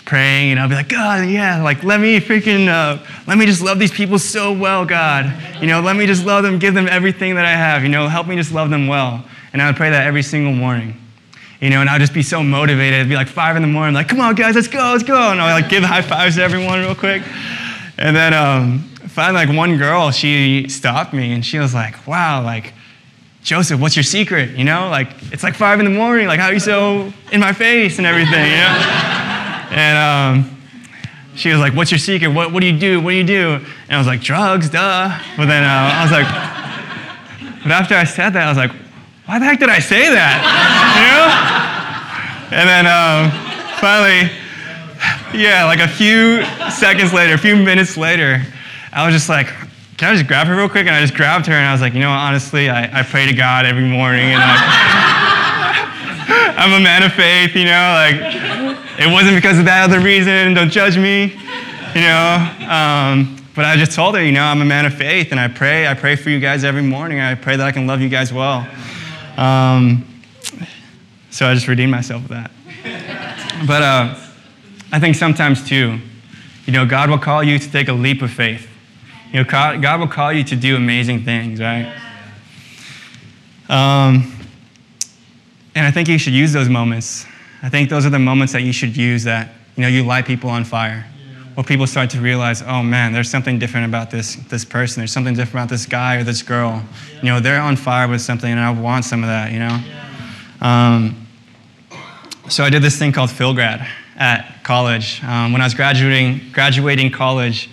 [0.10, 3.62] praying and I'll be like, God, yeah, like let me freaking, uh, let me just
[3.62, 5.32] love these people so well, God.
[5.62, 7.84] You know, let me just love them, give them everything that I have.
[7.84, 9.24] You know, help me just love them well.
[9.54, 11.00] And I would pray that every single morning.
[11.62, 12.95] You know, and I'd just be so motivated.
[12.95, 15.32] It'd be like five in the morning, like, come on, guys, let's go, let's go.
[15.32, 17.22] And I'd like give high fives to everyone real quick.
[18.00, 22.43] And then um, finally, like one girl, she stopped me and she was like, wow,
[22.43, 22.74] like,
[23.43, 24.58] Joseph, what's your secret?
[24.58, 26.26] You know, like, it's like five in the morning.
[26.26, 29.29] Like, how are you so in my face and everything, you know?
[29.71, 30.58] And um,
[31.36, 32.29] she was like, what's your secret?
[32.29, 33.01] What, what do you do?
[33.01, 33.53] What do you do?
[33.53, 35.17] And I was like, drugs, duh.
[35.38, 36.27] But then uh, I was like,
[37.63, 38.71] but after I said that, I was like,
[39.25, 40.41] why the heck did I say that?
[40.97, 42.60] You know?
[42.60, 43.29] And then um,
[43.79, 44.32] finally,
[45.34, 48.43] yeah, like a few seconds later, a few minutes later,
[48.91, 49.47] I was just like,
[49.97, 50.88] can I just grab her real quick?
[50.88, 53.27] And I just grabbed her and I was like, you know, honestly, I, I pray
[53.27, 54.41] to God every morning and
[56.58, 58.59] I'm a man of faith, you know, like
[59.00, 61.32] it wasn't because of that other reason, don't judge me,
[61.96, 62.68] you know.
[62.70, 65.48] Um, but I just told her, you know, I'm a man of faith and I
[65.48, 67.22] pray, I pray for you guys every morning.
[67.22, 68.68] I pray that I can love you guys well.
[69.38, 70.06] Um,
[71.30, 72.52] so I just redeemed myself with that.
[73.66, 74.16] But uh,
[74.92, 75.98] I think sometimes too,
[76.66, 78.68] you know, God will call you to take a leap of faith.
[79.32, 81.96] You know, God will call you to do amazing things, right?
[83.70, 84.36] Um,
[85.74, 87.26] and I think you should use those moments.
[87.62, 90.26] I think those are the moments that you should use that, you know, you light
[90.26, 91.06] people on fire.
[91.56, 95.02] Where people start to realize, oh man, there's something different about this, this person.
[95.02, 96.82] There's something different about this guy or this girl.
[97.17, 99.80] You know, they're on fire with something and I want some of that, you know?
[100.62, 101.28] Um,
[102.48, 105.22] so I did this thing called PhilGrad at college.
[105.24, 107.69] Um, when I was graduating, graduating college,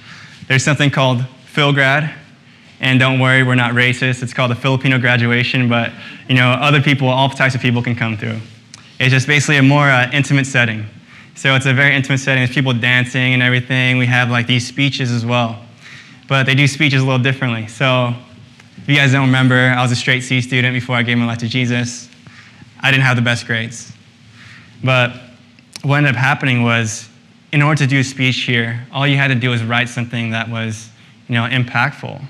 [0.49, 2.13] there's something called PhilGrad.
[2.81, 4.23] And don't worry, we're not racist.
[4.23, 5.93] It's called a Filipino graduation, but
[6.29, 8.39] you know, other people, all types of people can come through.
[8.99, 10.87] It's just basically a more uh, intimate setting.
[11.35, 12.43] So it's a very intimate setting.
[12.43, 13.99] There's people dancing and everything.
[13.99, 15.63] We have like these speeches as well.
[16.29, 17.67] But they do speeches a little differently.
[17.67, 18.15] So
[18.79, 21.27] if you guys don't remember, I was a straight C student before I gave my
[21.27, 22.09] life to Jesus.
[22.81, 23.93] I didn't have the best grades.
[24.83, 25.13] But
[25.83, 27.09] what ended up happening was,
[27.53, 30.31] in order to do a speech here, all you had to do was write something
[30.31, 30.89] that was,
[31.29, 32.23] you know, impactful,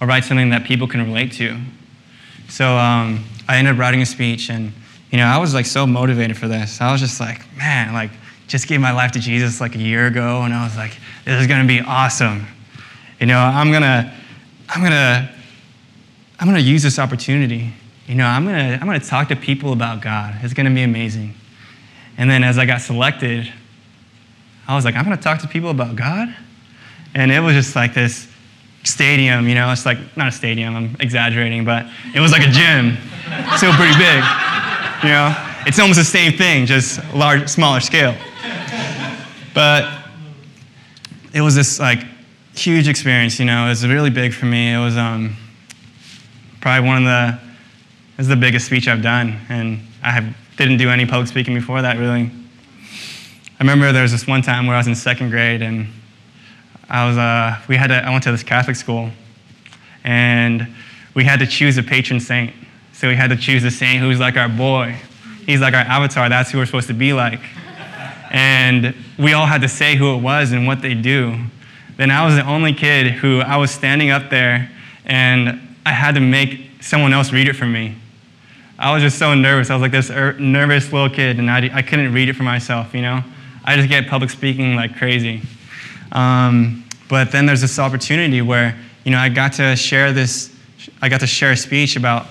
[0.00, 1.58] or write something that people can relate to.
[2.48, 4.72] So um, I ended up writing a speech, and
[5.10, 6.80] you know, I was like so motivated for this.
[6.80, 8.10] I was just like, man, like,
[8.46, 11.40] just gave my life to Jesus like a year ago, and I was like, this
[11.40, 12.46] is gonna be awesome.
[13.20, 14.14] You know, I'm gonna,
[14.68, 15.34] I'm gonna,
[16.38, 17.72] I'm gonna use this opportunity.
[18.06, 20.36] You know, I'm gonna, I'm gonna talk to people about God.
[20.42, 21.34] It's gonna be amazing.
[22.20, 23.50] And then as I got selected,
[24.68, 26.32] I was like, I'm going to talk to people about God?
[27.14, 28.28] And it was just like this
[28.84, 32.50] stadium, you know, it's like, not a stadium, I'm exaggerating, but it was like a
[32.50, 32.96] gym,
[33.56, 34.22] still pretty big,
[35.02, 35.34] you know?
[35.66, 38.16] It's almost the same thing, just large, smaller scale.
[39.54, 40.04] But
[41.32, 42.04] it was this like
[42.54, 44.74] huge experience, you know, it was really big for me.
[44.74, 45.36] It was um,
[46.60, 47.38] probably one of the,
[48.14, 51.54] it was the biggest speech I've done, and I have didn't do any public speaking
[51.54, 52.30] before that, really.
[53.58, 55.86] I remember there was this one time where I was in second grade, and
[56.90, 59.10] I was, uh, we had to, I went to this Catholic school,
[60.04, 60.68] and
[61.14, 62.54] we had to choose a patron saint.
[63.00, 64.94] So we had to choose a saint who's like our boy.
[65.46, 66.28] He's like our avatar.
[66.28, 67.40] That's who we're supposed to be like.
[68.30, 71.34] And we all had to say who it was and what they do.
[71.96, 74.70] Then I was the only kid who I was standing up there,
[75.06, 77.96] and I had to make someone else read it for me.
[78.78, 79.70] I was just so nervous.
[79.70, 82.42] I was like this er- nervous little kid, and I, I couldn't read it for
[82.42, 83.24] myself, you know?
[83.64, 85.40] I just get public speaking like crazy.
[86.12, 90.54] Um, but then there's this opportunity where, you know, I got to share this,
[91.00, 92.26] I got to share a speech about,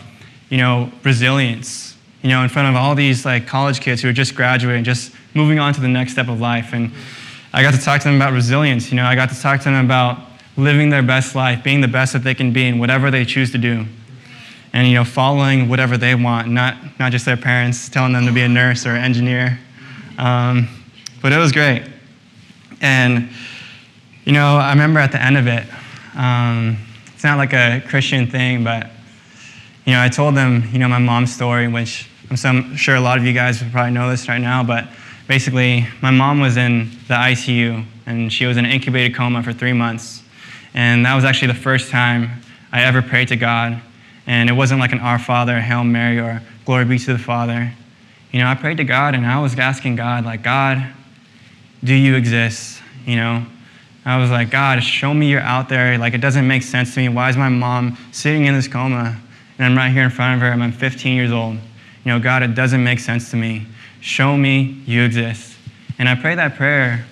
[0.49, 4.13] you know, resilience, you know, in front of all these like college kids who are
[4.13, 6.73] just graduating, just moving on to the next step of life.
[6.73, 6.91] And
[7.53, 9.65] I got to talk to them about resilience, you know, I got to talk to
[9.65, 10.19] them about
[10.57, 13.51] living their best life, being the best that they can be in whatever they choose
[13.51, 13.85] to do.
[14.71, 18.31] And you know following whatever they want not not just their parents telling them to
[18.31, 19.59] be a nurse or an engineer.
[20.19, 20.67] Um,
[21.23, 21.87] but it was great.
[22.79, 23.29] And
[24.29, 25.65] you know i remember at the end of it
[26.15, 28.91] um, it's not like a christian thing but
[29.85, 33.01] you know i told them you know my mom's story which i'm some, sure a
[33.01, 34.87] lot of you guys probably know this right now but
[35.27, 39.53] basically my mom was in the icu and she was in an incubated coma for
[39.53, 40.23] three months
[40.73, 42.29] and that was actually the first time
[42.71, 43.81] i ever prayed to god
[44.29, 47.73] And it wasn't like an Our Father, Hail Mary, or Glory be to the Father.
[48.31, 50.85] You know, I prayed to God and I was asking God, like, God,
[51.83, 52.79] do you exist?
[53.07, 53.43] You know,
[54.05, 55.97] I was like, God, show me you're out there.
[55.97, 57.09] Like, it doesn't make sense to me.
[57.09, 59.17] Why is my mom sitting in this coma
[59.59, 61.55] and I'm right here in front of her and I'm 15 years old?
[61.55, 63.67] You know, God, it doesn't make sense to me.
[63.99, 65.57] Show me you exist.
[65.99, 67.05] And I prayed that prayer.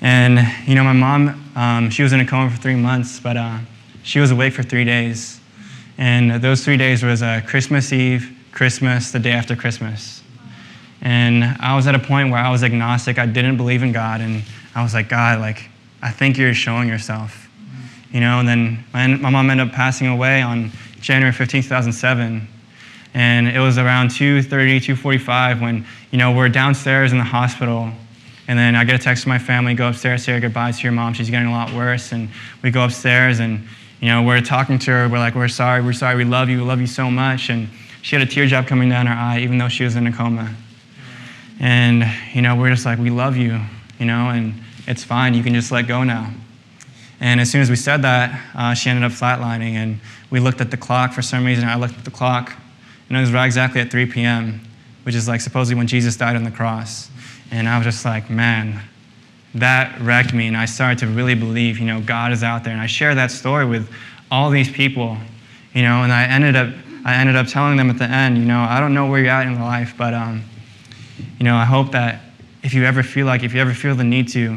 [0.00, 3.36] And, you know, my mom, um, she was in a coma for three months, but
[3.36, 3.58] uh,
[4.04, 5.40] she was awake for three days.
[5.98, 10.22] And those three days was uh, Christmas Eve, Christmas, the day after Christmas.
[11.02, 13.18] And I was at a point where I was agnostic.
[13.18, 14.20] I didn't believe in God.
[14.20, 14.44] And
[14.76, 15.68] I was like, God, like,
[16.00, 17.48] I think you're showing yourself.
[18.12, 20.70] You know, and then my, my mom ended up passing away on
[21.00, 22.46] January 15, 2007.
[23.12, 27.90] And it was around 2.30, 2.45 when, you know, we're downstairs in the hospital.
[28.46, 30.92] And then I get a text from my family, go upstairs, say goodbye to your
[30.92, 31.14] mom.
[31.14, 32.12] She's getting a lot worse.
[32.12, 32.28] And
[32.62, 33.66] we go upstairs and,
[34.00, 35.08] you know, we're talking to her.
[35.08, 37.50] We're like, we're sorry, we're sorry, we love you, we love you so much.
[37.50, 37.68] And
[38.02, 40.54] she had a teardrop coming down her eye, even though she was in a coma.
[41.58, 43.60] And, you know, we're just like, we love you,
[43.98, 44.54] you know, and
[44.86, 45.34] it's fine.
[45.34, 46.32] You can just let go now.
[47.20, 49.74] And as soon as we said that, uh, she ended up flatlining.
[49.74, 51.68] And we looked at the clock for some reason.
[51.68, 52.52] I looked at the clock,
[53.08, 54.60] and it was right exactly at 3 p.m.,
[55.02, 57.10] which is like supposedly when Jesus died on the cross.
[57.50, 58.80] And I was just like, man,
[59.54, 60.46] that wrecked me.
[60.46, 62.72] And I started to really believe, you know, God is out there.
[62.72, 63.90] And I shared that story with
[64.30, 65.16] all these people,
[65.74, 66.72] you know, and I ended up,
[67.04, 69.30] I ended up telling them at the end, you know, I don't know where you're
[69.30, 70.44] at in life, but, um,
[71.38, 72.20] you know, I hope that
[72.62, 74.56] if you ever feel like, if you ever feel the need to,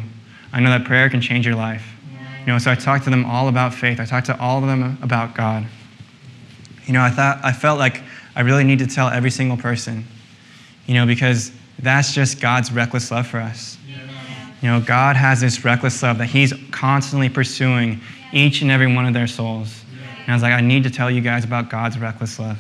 [0.52, 1.92] I know that prayer can change your life.
[2.45, 3.99] You know, so I talked to them all about faith.
[3.99, 5.65] I talked to all of them about God.
[6.86, 8.01] You know, I thought I felt like
[8.36, 10.06] I really need to tell every single person.
[10.86, 13.77] You know, because that's just God's reckless love for us.
[14.62, 18.01] You know, God has this reckless love that He's constantly pursuing
[18.34, 19.82] each and every one of their souls.
[20.23, 22.58] And I was like, I need to tell you guys about God's reckless love.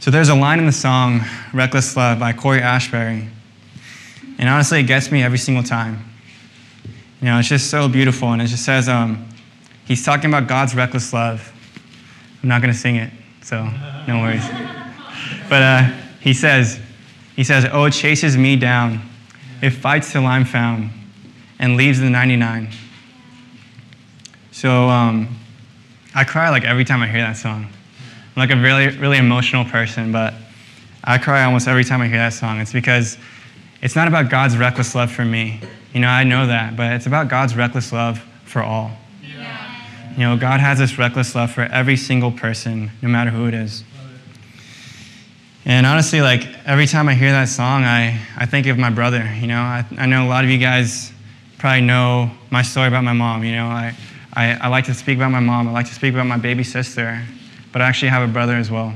[0.00, 3.28] So there's a line in the song, Reckless Love by Cory Asbury.
[4.38, 6.04] And honestly, it gets me every single time.
[7.24, 8.34] You know, it's just so beautiful.
[8.34, 9.26] And it just says, um,
[9.86, 11.50] he's talking about God's reckless love.
[12.42, 13.10] I'm not going to sing it,
[13.40, 13.66] so
[14.06, 14.46] no worries.
[15.48, 16.78] But uh, he says,
[17.34, 19.00] he says, oh, it chases me down.
[19.62, 20.90] It fights till I'm found
[21.58, 22.68] and leaves the 99.
[24.52, 25.34] So um,
[26.14, 27.64] I cry like every time I hear that song.
[27.64, 30.34] I'm like a really, really emotional person, but
[31.02, 32.60] I cry almost every time I hear that song.
[32.60, 33.16] It's because
[33.80, 35.62] it's not about God's reckless love for me.
[35.94, 38.90] You know, I know that, but it's about God's reckless love for all.
[39.22, 40.12] Yeah.
[40.14, 43.54] You know, God has this reckless love for every single person, no matter who it
[43.54, 43.84] is.
[45.64, 49.24] And honestly, like every time I hear that song, I, I think of my brother.
[49.40, 51.12] You know, I, I know a lot of you guys
[51.58, 53.44] probably know my story about my mom.
[53.44, 53.96] You know, I,
[54.34, 55.68] I, I like to speak about my mom.
[55.68, 57.22] I like to speak about my baby sister,
[57.72, 58.92] but I actually have a brother as well.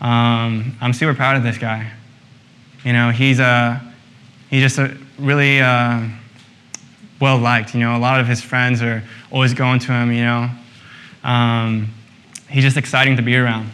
[0.00, 1.92] Um, I'm super proud of this guy.
[2.84, 3.80] You know, he's a,
[4.50, 6.02] he's just a really uh,
[7.20, 7.74] well liked.
[7.74, 10.12] You know, a lot of his friends are always going to him.
[10.12, 10.50] You know,
[11.24, 11.88] um,
[12.48, 13.70] he's just exciting to be around,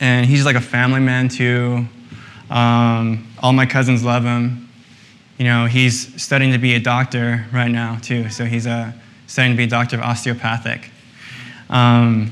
[0.00, 1.86] and he's like a family man too.
[2.50, 4.68] Um, all my cousins love him.
[5.38, 8.28] You know, he's studying to be a doctor right now too.
[8.28, 8.92] So he's uh,
[9.26, 10.90] studying to be a doctor of osteopathic.
[11.70, 12.30] Um,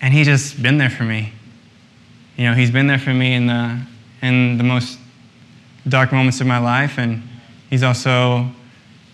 [0.00, 1.32] and he's just been there for me.
[2.36, 3.80] You know, he's been there for me in the
[4.22, 4.98] in the most
[5.88, 7.22] dark moments of my life, and
[7.70, 8.48] he's also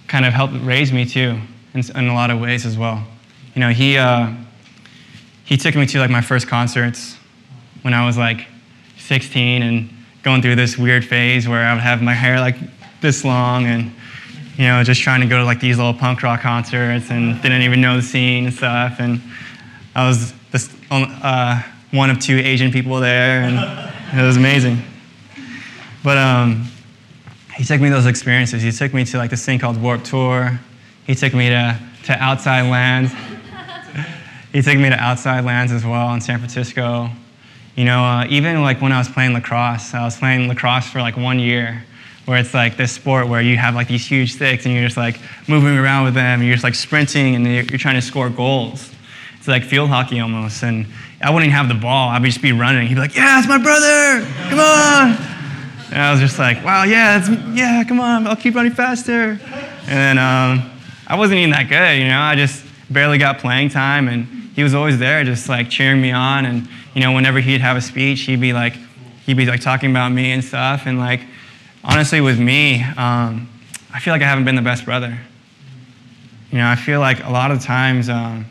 [0.09, 1.39] kind of helped raise me too
[1.75, 3.03] in, in a lot of ways as well.
[3.55, 4.33] You know, he, uh,
[5.45, 7.17] he took me to like my first concerts
[7.83, 8.47] when I was like
[8.99, 9.91] 16 and
[10.23, 12.57] going through this weird phase where I would have my hair like
[13.01, 13.93] this long and
[14.57, 17.63] you know just trying to go to like these little punk rock concerts and didn't
[17.63, 19.21] even know the scene and stuff and
[19.95, 24.79] I was this, uh, one of two Asian people there and it was amazing.
[26.03, 26.67] But um,
[27.55, 28.63] he took me those experiences.
[28.63, 30.59] He took me to like this thing called Warp Tour.
[31.07, 33.13] He took me to, to outside lands.
[34.53, 37.09] he took me to outside lands as well in San Francisco.
[37.77, 41.01] You know, uh, even like when I was playing lacrosse, I was playing lacrosse for
[41.01, 41.85] like one year,
[42.27, 44.97] where it's like this sport where you have like these huge sticks and you're just
[44.97, 48.03] like moving around with them, and you're just like sprinting and you're, you're trying to
[48.03, 48.91] score goals.
[49.39, 50.63] It's like field hockey almost.
[50.63, 50.87] And
[51.21, 52.87] I wouldn't have the ball, I would just be running.
[52.89, 54.27] He'd be like, Yeah, it's my brother!
[54.51, 55.32] Come on!
[55.93, 57.23] And I was just like, wow, yeah,
[57.53, 59.39] yeah, come on, I'll keep running faster.
[59.83, 60.71] And then um,
[61.07, 64.25] I wasn't even that good, you know, I just barely got playing time, and
[64.57, 66.47] he was always there, just like cheering me on.
[66.47, 68.73] And you know, whenever he'd have a speech, he'd be like,
[69.27, 70.87] he'd be like talking about me and stuff.
[70.87, 71.21] And like,
[71.85, 73.51] honestly, with me, um,
[73.93, 75.19] I feel like I haven't been the best brother.
[76.51, 78.47] You know, I feel like a lot of times um,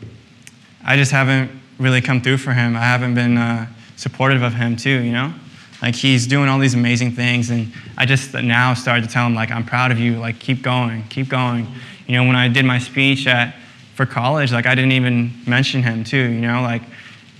[0.84, 2.76] I just haven't really come through for him.
[2.76, 3.66] I haven't been uh,
[3.96, 5.34] supportive of him too, you know?
[5.82, 9.34] Like he's doing all these amazing things and I just now started to tell him
[9.34, 11.66] like I'm proud of you, like keep going, keep going.
[12.06, 13.56] You know, when I did my speech at
[13.96, 16.82] for college, like I didn't even mention him too, you know, like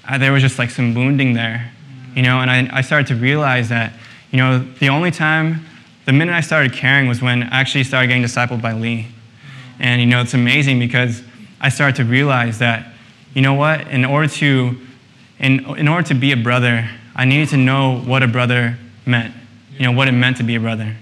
[0.05, 1.71] I, there was just like some wounding there,
[2.17, 3.93] you know, and I, I started to realize that,
[4.33, 5.65] you know, the only time,
[6.05, 9.07] the minute I started caring was when I actually started getting discipled by Lee.
[9.79, 11.23] And, you know, it's amazing because
[11.61, 12.93] I started to realize that,
[13.35, 14.81] you know what, in order to,
[15.39, 19.35] in, in order to be a brother, I needed to know what a brother meant,
[19.77, 20.97] you know, what it meant to be a brother.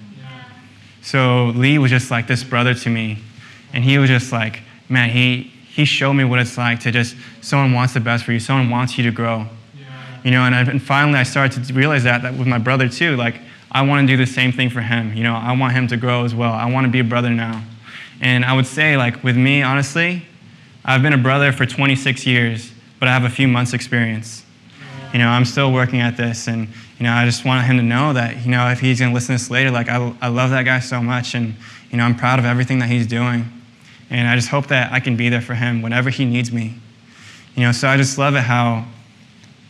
[1.03, 3.19] So Lee was just like this brother to me.
[3.73, 7.17] And he was just like, man, he, he showed me what it's like to just,
[7.41, 9.47] someone wants the best for you, someone wants you to grow.
[10.25, 12.89] You know, and, I, and finally I started to realize that, that with my brother
[12.89, 13.17] too.
[13.17, 13.41] Like,
[13.73, 15.15] I want to do the same thing for him.
[15.15, 16.53] You know, I want him to grow as well.
[16.53, 17.63] I want to be a brother now.
[18.21, 20.27] And I would say, like, with me, honestly,
[20.85, 24.45] I've been a brother for 26 years, but I have a few months' experience.
[25.13, 27.83] You know, I'm still working at this, and, you know, I just want him to
[27.83, 30.29] know that, you know, if he's going to listen to this later, like, I, I
[30.29, 31.55] love that guy so much, and,
[31.91, 33.45] you know, I'm proud of everything that he's doing.
[34.11, 36.75] And I just hope that I can be there for him whenever he needs me.
[37.55, 38.87] You know, so I just love it how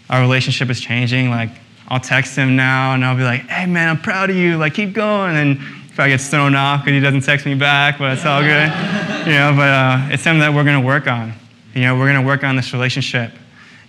[0.08, 1.30] our relationship is changing.
[1.30, 1.50] Like,
[1.88, 4.56] I'll text him now, and I'll be like, hey, man, I'm proud of you.
[4.56, 5.36] Like, keep going.
[5.36, 8.42] And if I get thrown off because he doesn't text me back, but it's all
[8.42, 8.68] good.
[9.26, 11.32] you know, but uh, it's something that we're going to work on.
[11.74, 13.32] You know, we're going to work on this relationship.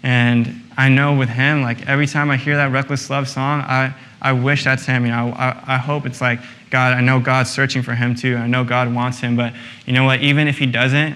[0.04, 3.94] And I know with him, like every time I hear that Reckless Love song, I,
[4.20, 5.06] I wish that's him.
[5.06, 6.40] You know, I, I hope it's like,
[6.72, 8.36] God, I know God's searching for him too.
[8.36, 9.38] I know God wants him.
[9.38, 9.54] But
[9.86, 10.22] you know what?
[10.22, 11.16] Even if he doesn't,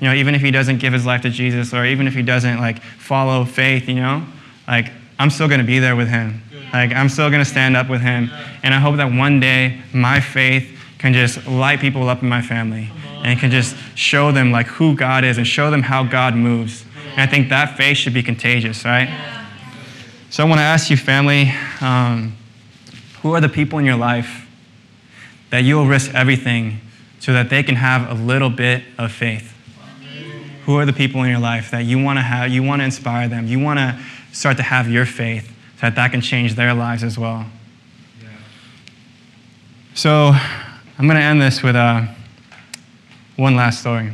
[0.00, 2.20] you know, even if he doesn't give his life to Jesus or even if he
[2.20, 4.22] doesn't like follow faith, you know,
[4.68, 6.42] like I'm still going to be there with him.
[6.74, 8.30] Like, I'm still going to stand up with him.
[8.62, 12.42] And I hope that one day my faith can just light people up in my
[12.42, 12.90] family
[13.22, 16.84] and can just show them like who God is and show them how God moves.
[17.16, 19.08] And I think that faith should be contagious, right?
[20.30, 22.36] So I want to ask you, family, um,
[23.22, 24.46] who are the people in your life
[25.50, 26.80] that you'll risk everything
[27.18, 29.54] so that they can have a little bit of faith?
[30.66, 32.84] Who are the people in your life that you want to have, you want to
[32.84, 33.98] inspire them, you want to
[34.32, 35.52] start to have your faith?
[35.76, 37.44] so that that can change their lives as well.
[39.94, 40.32] So
[40.98, 42.06] I'm going to end this with uh,
[43.36, 44.12] one last story.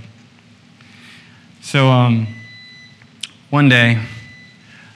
[1.61, 2.27] So um,
[3.53, 4.03] one day,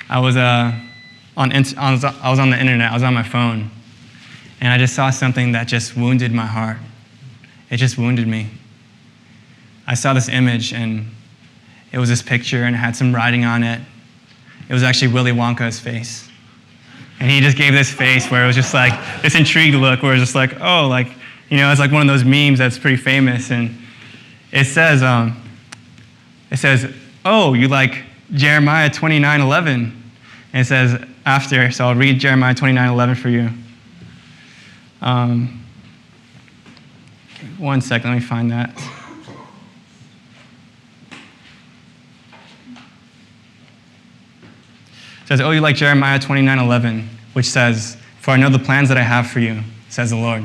[0.09, 0.73] I was, uh,
[1.37, 1.59] on, I,
[1.93, 3.71] was, I was on the internet, I was on my phone,
[4.63, 6.79] and I just saw something that just wounded my heart.
[7.69, 8.49] It just wounded me.
[9.87, 11.05] I saw this image, and
[11.93, 13.79] it was this picture, and it had some writing on it.
[14.71, 16.27] It was actually Willy Wonka's face.
[17.21, 20.13] And he just gave this face where it was just like this intrigued look where
[20.13, 21.09] it was just like, oh, like,
[21.51, 23.51] you know, it's like one of those memes that's pretty famous.
[23.51, 23.77] And
[24.51, 25.43] it says, um,
[26.51, 26.91] it says,
[27.23, 30.03] oh, you like Jeremiah 29 11.
[30.53, 33.51] And it says after, so I'll read Jeremiah 29 11 for you.
[35.03, 35.65] Um,
[37.59, 38.71] one second, let me find that.
[45.23, 48.89] It says, Oh, you like Jeremiah 29 11, which says, For I know the plans
[48.89, 50.45] that I have for you, says the Lord.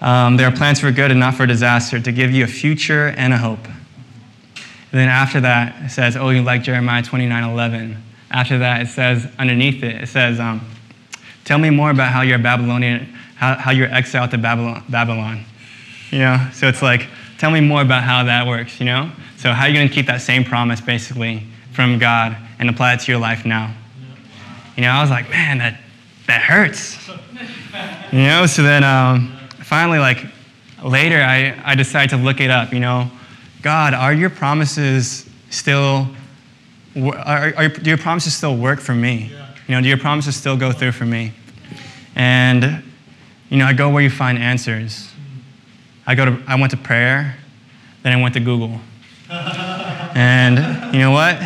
[0.00, 3.08] Um, there are plans for good and not for disaster, to give you a future
[3.16, 3.66] and a hope.
[4.96, 8.02] Then after that, it says, Oh, you like Jeremiah 29 11.
[8.30, 10.66] After that, it says, underneath it, it says, um,
[11.44, 13.04] Tell me more about how you're Babylonian,
[13.36, 15.44] how, how you're exiled to Babylon, Babylon.
[16.10, 19.12] You know, so it's like, tell me more about how that works, you know?
[19.36, 21.42] So, how are you going to keep that same promise, basically,
[21.72, 23.74] from God and apply it to your life now.
[24.76, 25.78] You know, I was like, man, that,
[26.26, 26.96] that hurts.
[28.12, 30.24] You know, so then um, finally, like
[30.82, 32.72] later, I, I decided to look it up.
[32.72, 33.10] You know,
[33.66, 36.06] God, are your promises still,
[36.94, 39.32] are, are, do your promises still work for me?
[39.66, 41.32] You know, do your promises still go through for me?
[42.14, 42.84] And,
[43.48, 45.10] you know, I go where you find answers.
[46.06, 47.38] I, go to, I went to prayer,
[48.04, 48.78] then I went to Google.
[49.30, 51.36] and you know what?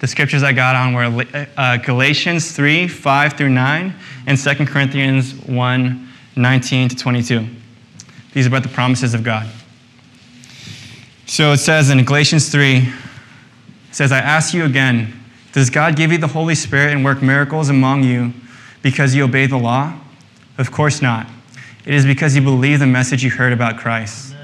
[0.00, 3.94] The scriptures I got on were uh, Galatians 3 5 through 9
[4.26, 7.46] and 2 Corinthians 1 19 to 22.
[8.32, 9.48] These are about the promises of God.
[11.26, 12.92] So it says in Galatians 3, it
[13.90, 15.12] says, I ask you again,
[15.52, 18.32] does God give you the Holy Spirit and work miracles among you
[18.82, 19.98] because you obey the law?
[20.58, 21.26] Of course not.
[21.84, 24.34] It is because you believe the message you heard about Christ.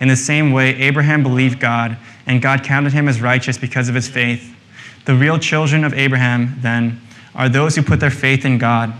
[0.00, 1.96] In the same way, Abraham believed God,
[2.26, 4.56] and God counted him as righteous because of his faith.
[5.04, 7.00] The real children of Abraham, then,
[7.34, 8.92] are those who put their faith in God.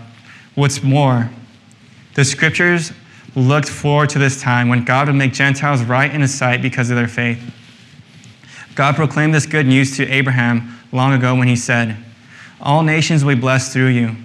[0.55, 1.29] What's more,
[2.13, 2.91] the scriptures
[3.35, 6.89] looked forward to this time when God would make Gentiles right in his sight because
[6.89, 7.41] of their faith.
[8.75, 11.97] God proclaimed this good news to Abraham long ago when he said,
[12.61, 14.15] All nations will be blessed through you.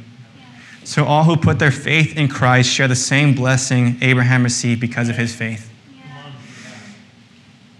[0.84, 5.08] So all who put their faith in Christ share the same blessing Abraham received because
[5.08, 5.72] of his faith.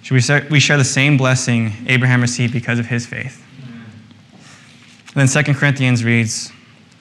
[0.03, 3.45] Should we, share, we share the same blessing Abraham received because of his faith?
[5.15, 6.53] And then 2 Corinthians reads,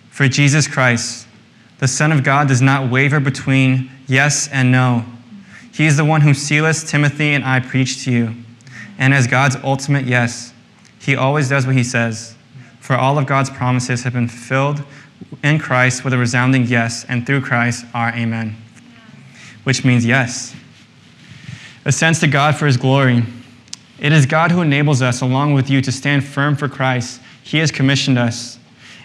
[0.09, 1.27] For Jesus Christ,
[1.79, 5.05] the Son of God, does not waver between yes and no.
[5.73, 8.33] He is the one whom Silas, Timothy, and I preach to you.
[8.97, 10.53] And as God's ultimate yes,
[10.99, 12.35] he always does what he says.
[12.79, 14.83] For all of God's promises have been fulfilled
[15.43, 18.55] in Christ with a resounding yes, and through Christ our amen,
[19.63, 20.55] which means yes.
[21.83, 23.23] Ascends to God for his glory.
[23.99, 27.21] It is God who enables us, along with you, to stand firm for Christ.
[27.43, 28.59] He has commissioned us,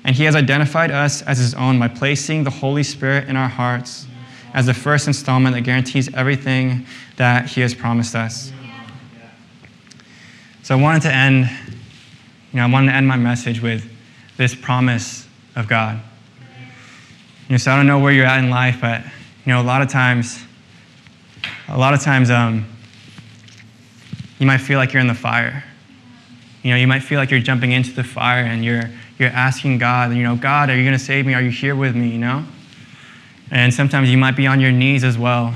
[0.05, 3.49] and he has identified us as his own by placing the Holy Spirit in our
[3.49, 4.07] hearts
[4.55, 6.87] as the first installment that guarantees everything
[7.17, 8.53] that he has promised us.
[10.63, 11.51] So I wanted to end,
[12.53, 13.91] you know, I wanted to end my message with
[14.37, 15.27] this promise
[15.57, 16.01] of God.
[17.49, 19.65] You know, so I don't know where you're at in life, but you know, a
[19.65, 20.43] lot of times,
[21.69, 22.65] a lot of times, um,
[24.39, 25.65] you might feel like you're in the fire.
[26.63, 29.79] You know, you might feel like you're jumping into the fire and you're you're asking
[29.79, 31.35] God, you know, God, are you going to save me?
[31.35, 32.09] Are you here with me?
[32.09, 32.45] You know,
[33.51, 35.55] and sometimes you might be on your knees as well.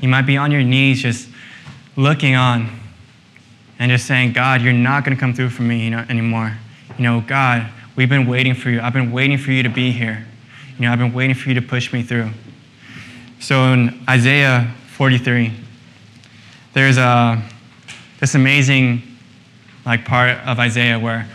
[0.00, 1.28] You might be on your knees, just
[1.96, 2.68] looking on,
[3.78, 6.56] and just saying, God, you're not going to come through for me you know, anymore.
[6.96, 8.80] You know, God, we've been waiting for you.
[8.80, 10.26] I've been waiting for you to be here.
[10.78, 12.30] You know, I've been waiting for you to push me through.
[13.40, 15.52] So in Isaiah 43,
[16.72, 17.42] there's a,
[18.20, 19.02] this amazing
[19.84, 21.26] like part of Isaiah where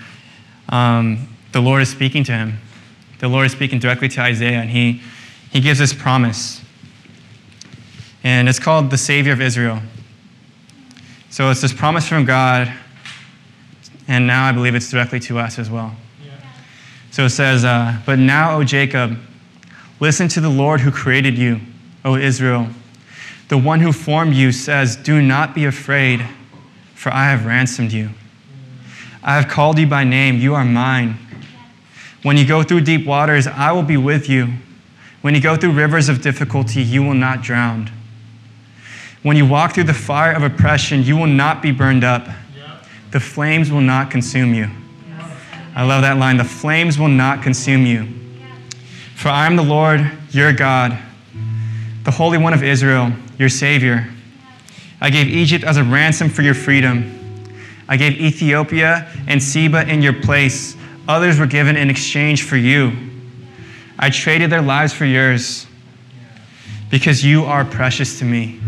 [0.69, 2.59] um, the Lord is speaking to him.
[3.19, 5.01] The Lord is speaking directly to Isaiah, and he,
[5.53, 6.61] he gives this promise.
[8.23, 9.79] And it's called the Savior of Israel.
[11.29, 12.73] So it's this promise from God,
[14.07, 15.95] and now I believe it's directly to us as well.
[17.11, 19.17] So it says, uh, But now, O Jacob,
[19.99, 21.59] listen to the Lord who created you,
[22.03, 22.67] O Israel.
[23.49, 26.25] The one who formed you says, Do not be afraid,
[26.95, 28.09] for I have ransomed you.
[29.21, 31.17] I have called you by name, you are mine.
[32.23, 34.53] When you go through deep waters, I will be with you.
[35.23, 37.89] When you go through rivers of difficulty, you will not drown.
[39.21, 42.27] When you walk through the fire of oppression, you will not be burned up.
[43.11, 44.69] The flames will not consume you.
[45.77, 46.35] I love that line.
[46.35, 48.05] The flames will not consume you.
[49.15, 50.99] For I am the Lord, your God,
[52.03, 54.09] the Holy One of Israel, your Savior.
[54.99, 57.47] I gave Egypt as a ransom for your freedom.
[57.87, 60.75] I gave Ethiopia and Seba in your place.
[61.07, 63.12] Others were given in exchange for you.
[63.97, 65.67] I traded their lives for yours
[66.89, 68.59] because you are precious to me.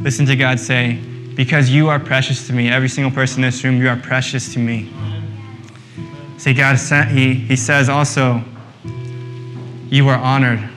[0.00, 0.96] Listen to God say,
[1.34, 2.68] Because you are precious to me.
[2.68, 4.92] Every single person in this room, you are precious to me.
[6.36, 6.76] See, God,
[7.08, 8.42] he, he says also,
[9.88, 10.68] You are honored,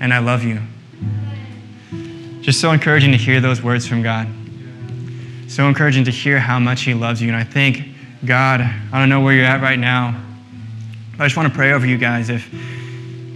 [0.00, 0.60] and I love you.
[2.42, 4.28] Just so encouraging to hear those words from God.
[5.48, 7.28] So encouraging to hear how much He loves you.
[7.28, 7.84] And I think,
[8.24, 10.20] God, I don't know where you're at right now,
[11.22, 12.28] I just want to pray over you guys.
[12.28, 12.52] If,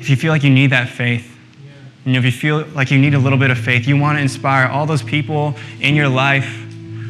[0.00, 1.36] if you feel like you need that faith,
[2.12, 4.22] know, if you feel like you need a little bit of faith, you want to
[4.22, 6.44] inspire all those people in your life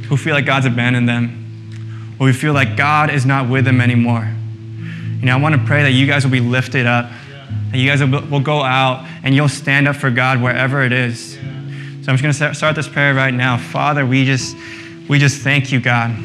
[0.09, 3.81] who feel like God's abandoned them or we feel like God is not with them
[3.81, 4.27] anymore.
[5.21, 7.11] You know, I want to pray that you guys will be lifted up,
[7.73, 10.93] that you guys will, will go out and you'll stand up for God wherever it
[10.93, 11.35] is.
[11.35, 13.59] So I'm just going to start this prayer right now.
[13.59, 14.57] Father, we just,
[15.09, 16.17] we just thank you, God.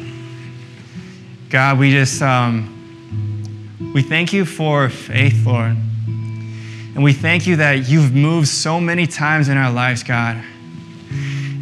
[1.50, 2.81] God, we just, um,
[3.94, 5.76] we thank you for faith, Lord.
[6.94, 10.42] And we thank you that you've moved so many times in our lives, God.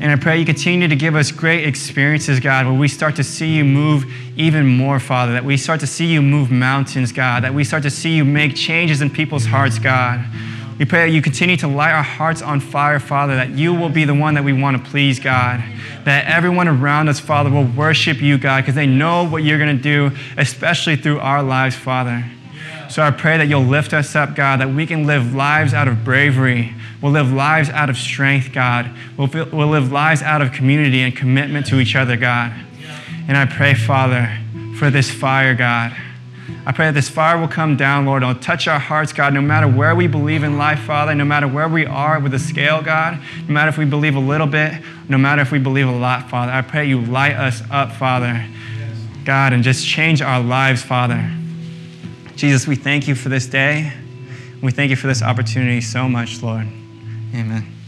[0.00, 3.24] And I pray you continue to give us great experiences, God, where we start to
[3.24, 7.44] see you move even more, Father, that we start to see you move mountains, God,
[7.44, 10.24] that we start to see you make changes in people's hearts, God.
[10.80, 13.90] We pray that you continue to light our hearts on fire, Father, that you will
[13.90, 15.62] be the one that we want to please, God.
[16.04, 19.76] That everyone around us, Father, will worship you, God, because they know what you're going
[19.76, 22.24] to do, especially through our lives, Father.
[22.88, 25.86] So I pray that you'll lift us up, God, that we can live lives out
[25.86, 26.74] of bravery.
[27.02, 28.90] We'll live lives out of strength, God.
[29.18, 32.54] We'll, we'll live lives out of community and commitment to each other, God.
[33.28, 34.34] And I pray, Father,
[34.78, 35.94] for this fire, God.
[36.66, 38.22] I pray that this fire will come down, Lord.
[38.22, 41.48] It'll touch our hearts, God, no matter where we believe in life, Father, no matter
[41.48, 44.74] where we are with the scale, God, no matter if we believe a little bit,
[45.08, 46.52] no matter if we believe a lot, Father.
[46.52, 48.46] I pray you light us up, Father,
[49.24, 51.30] God, and just change our lives, Father.
[52.36, 53.92] Jesus, we thank you for this day.
[54.62, 56.66] We thank you for this opportunity so much, Lord.
[57.34, 57.79] Amen.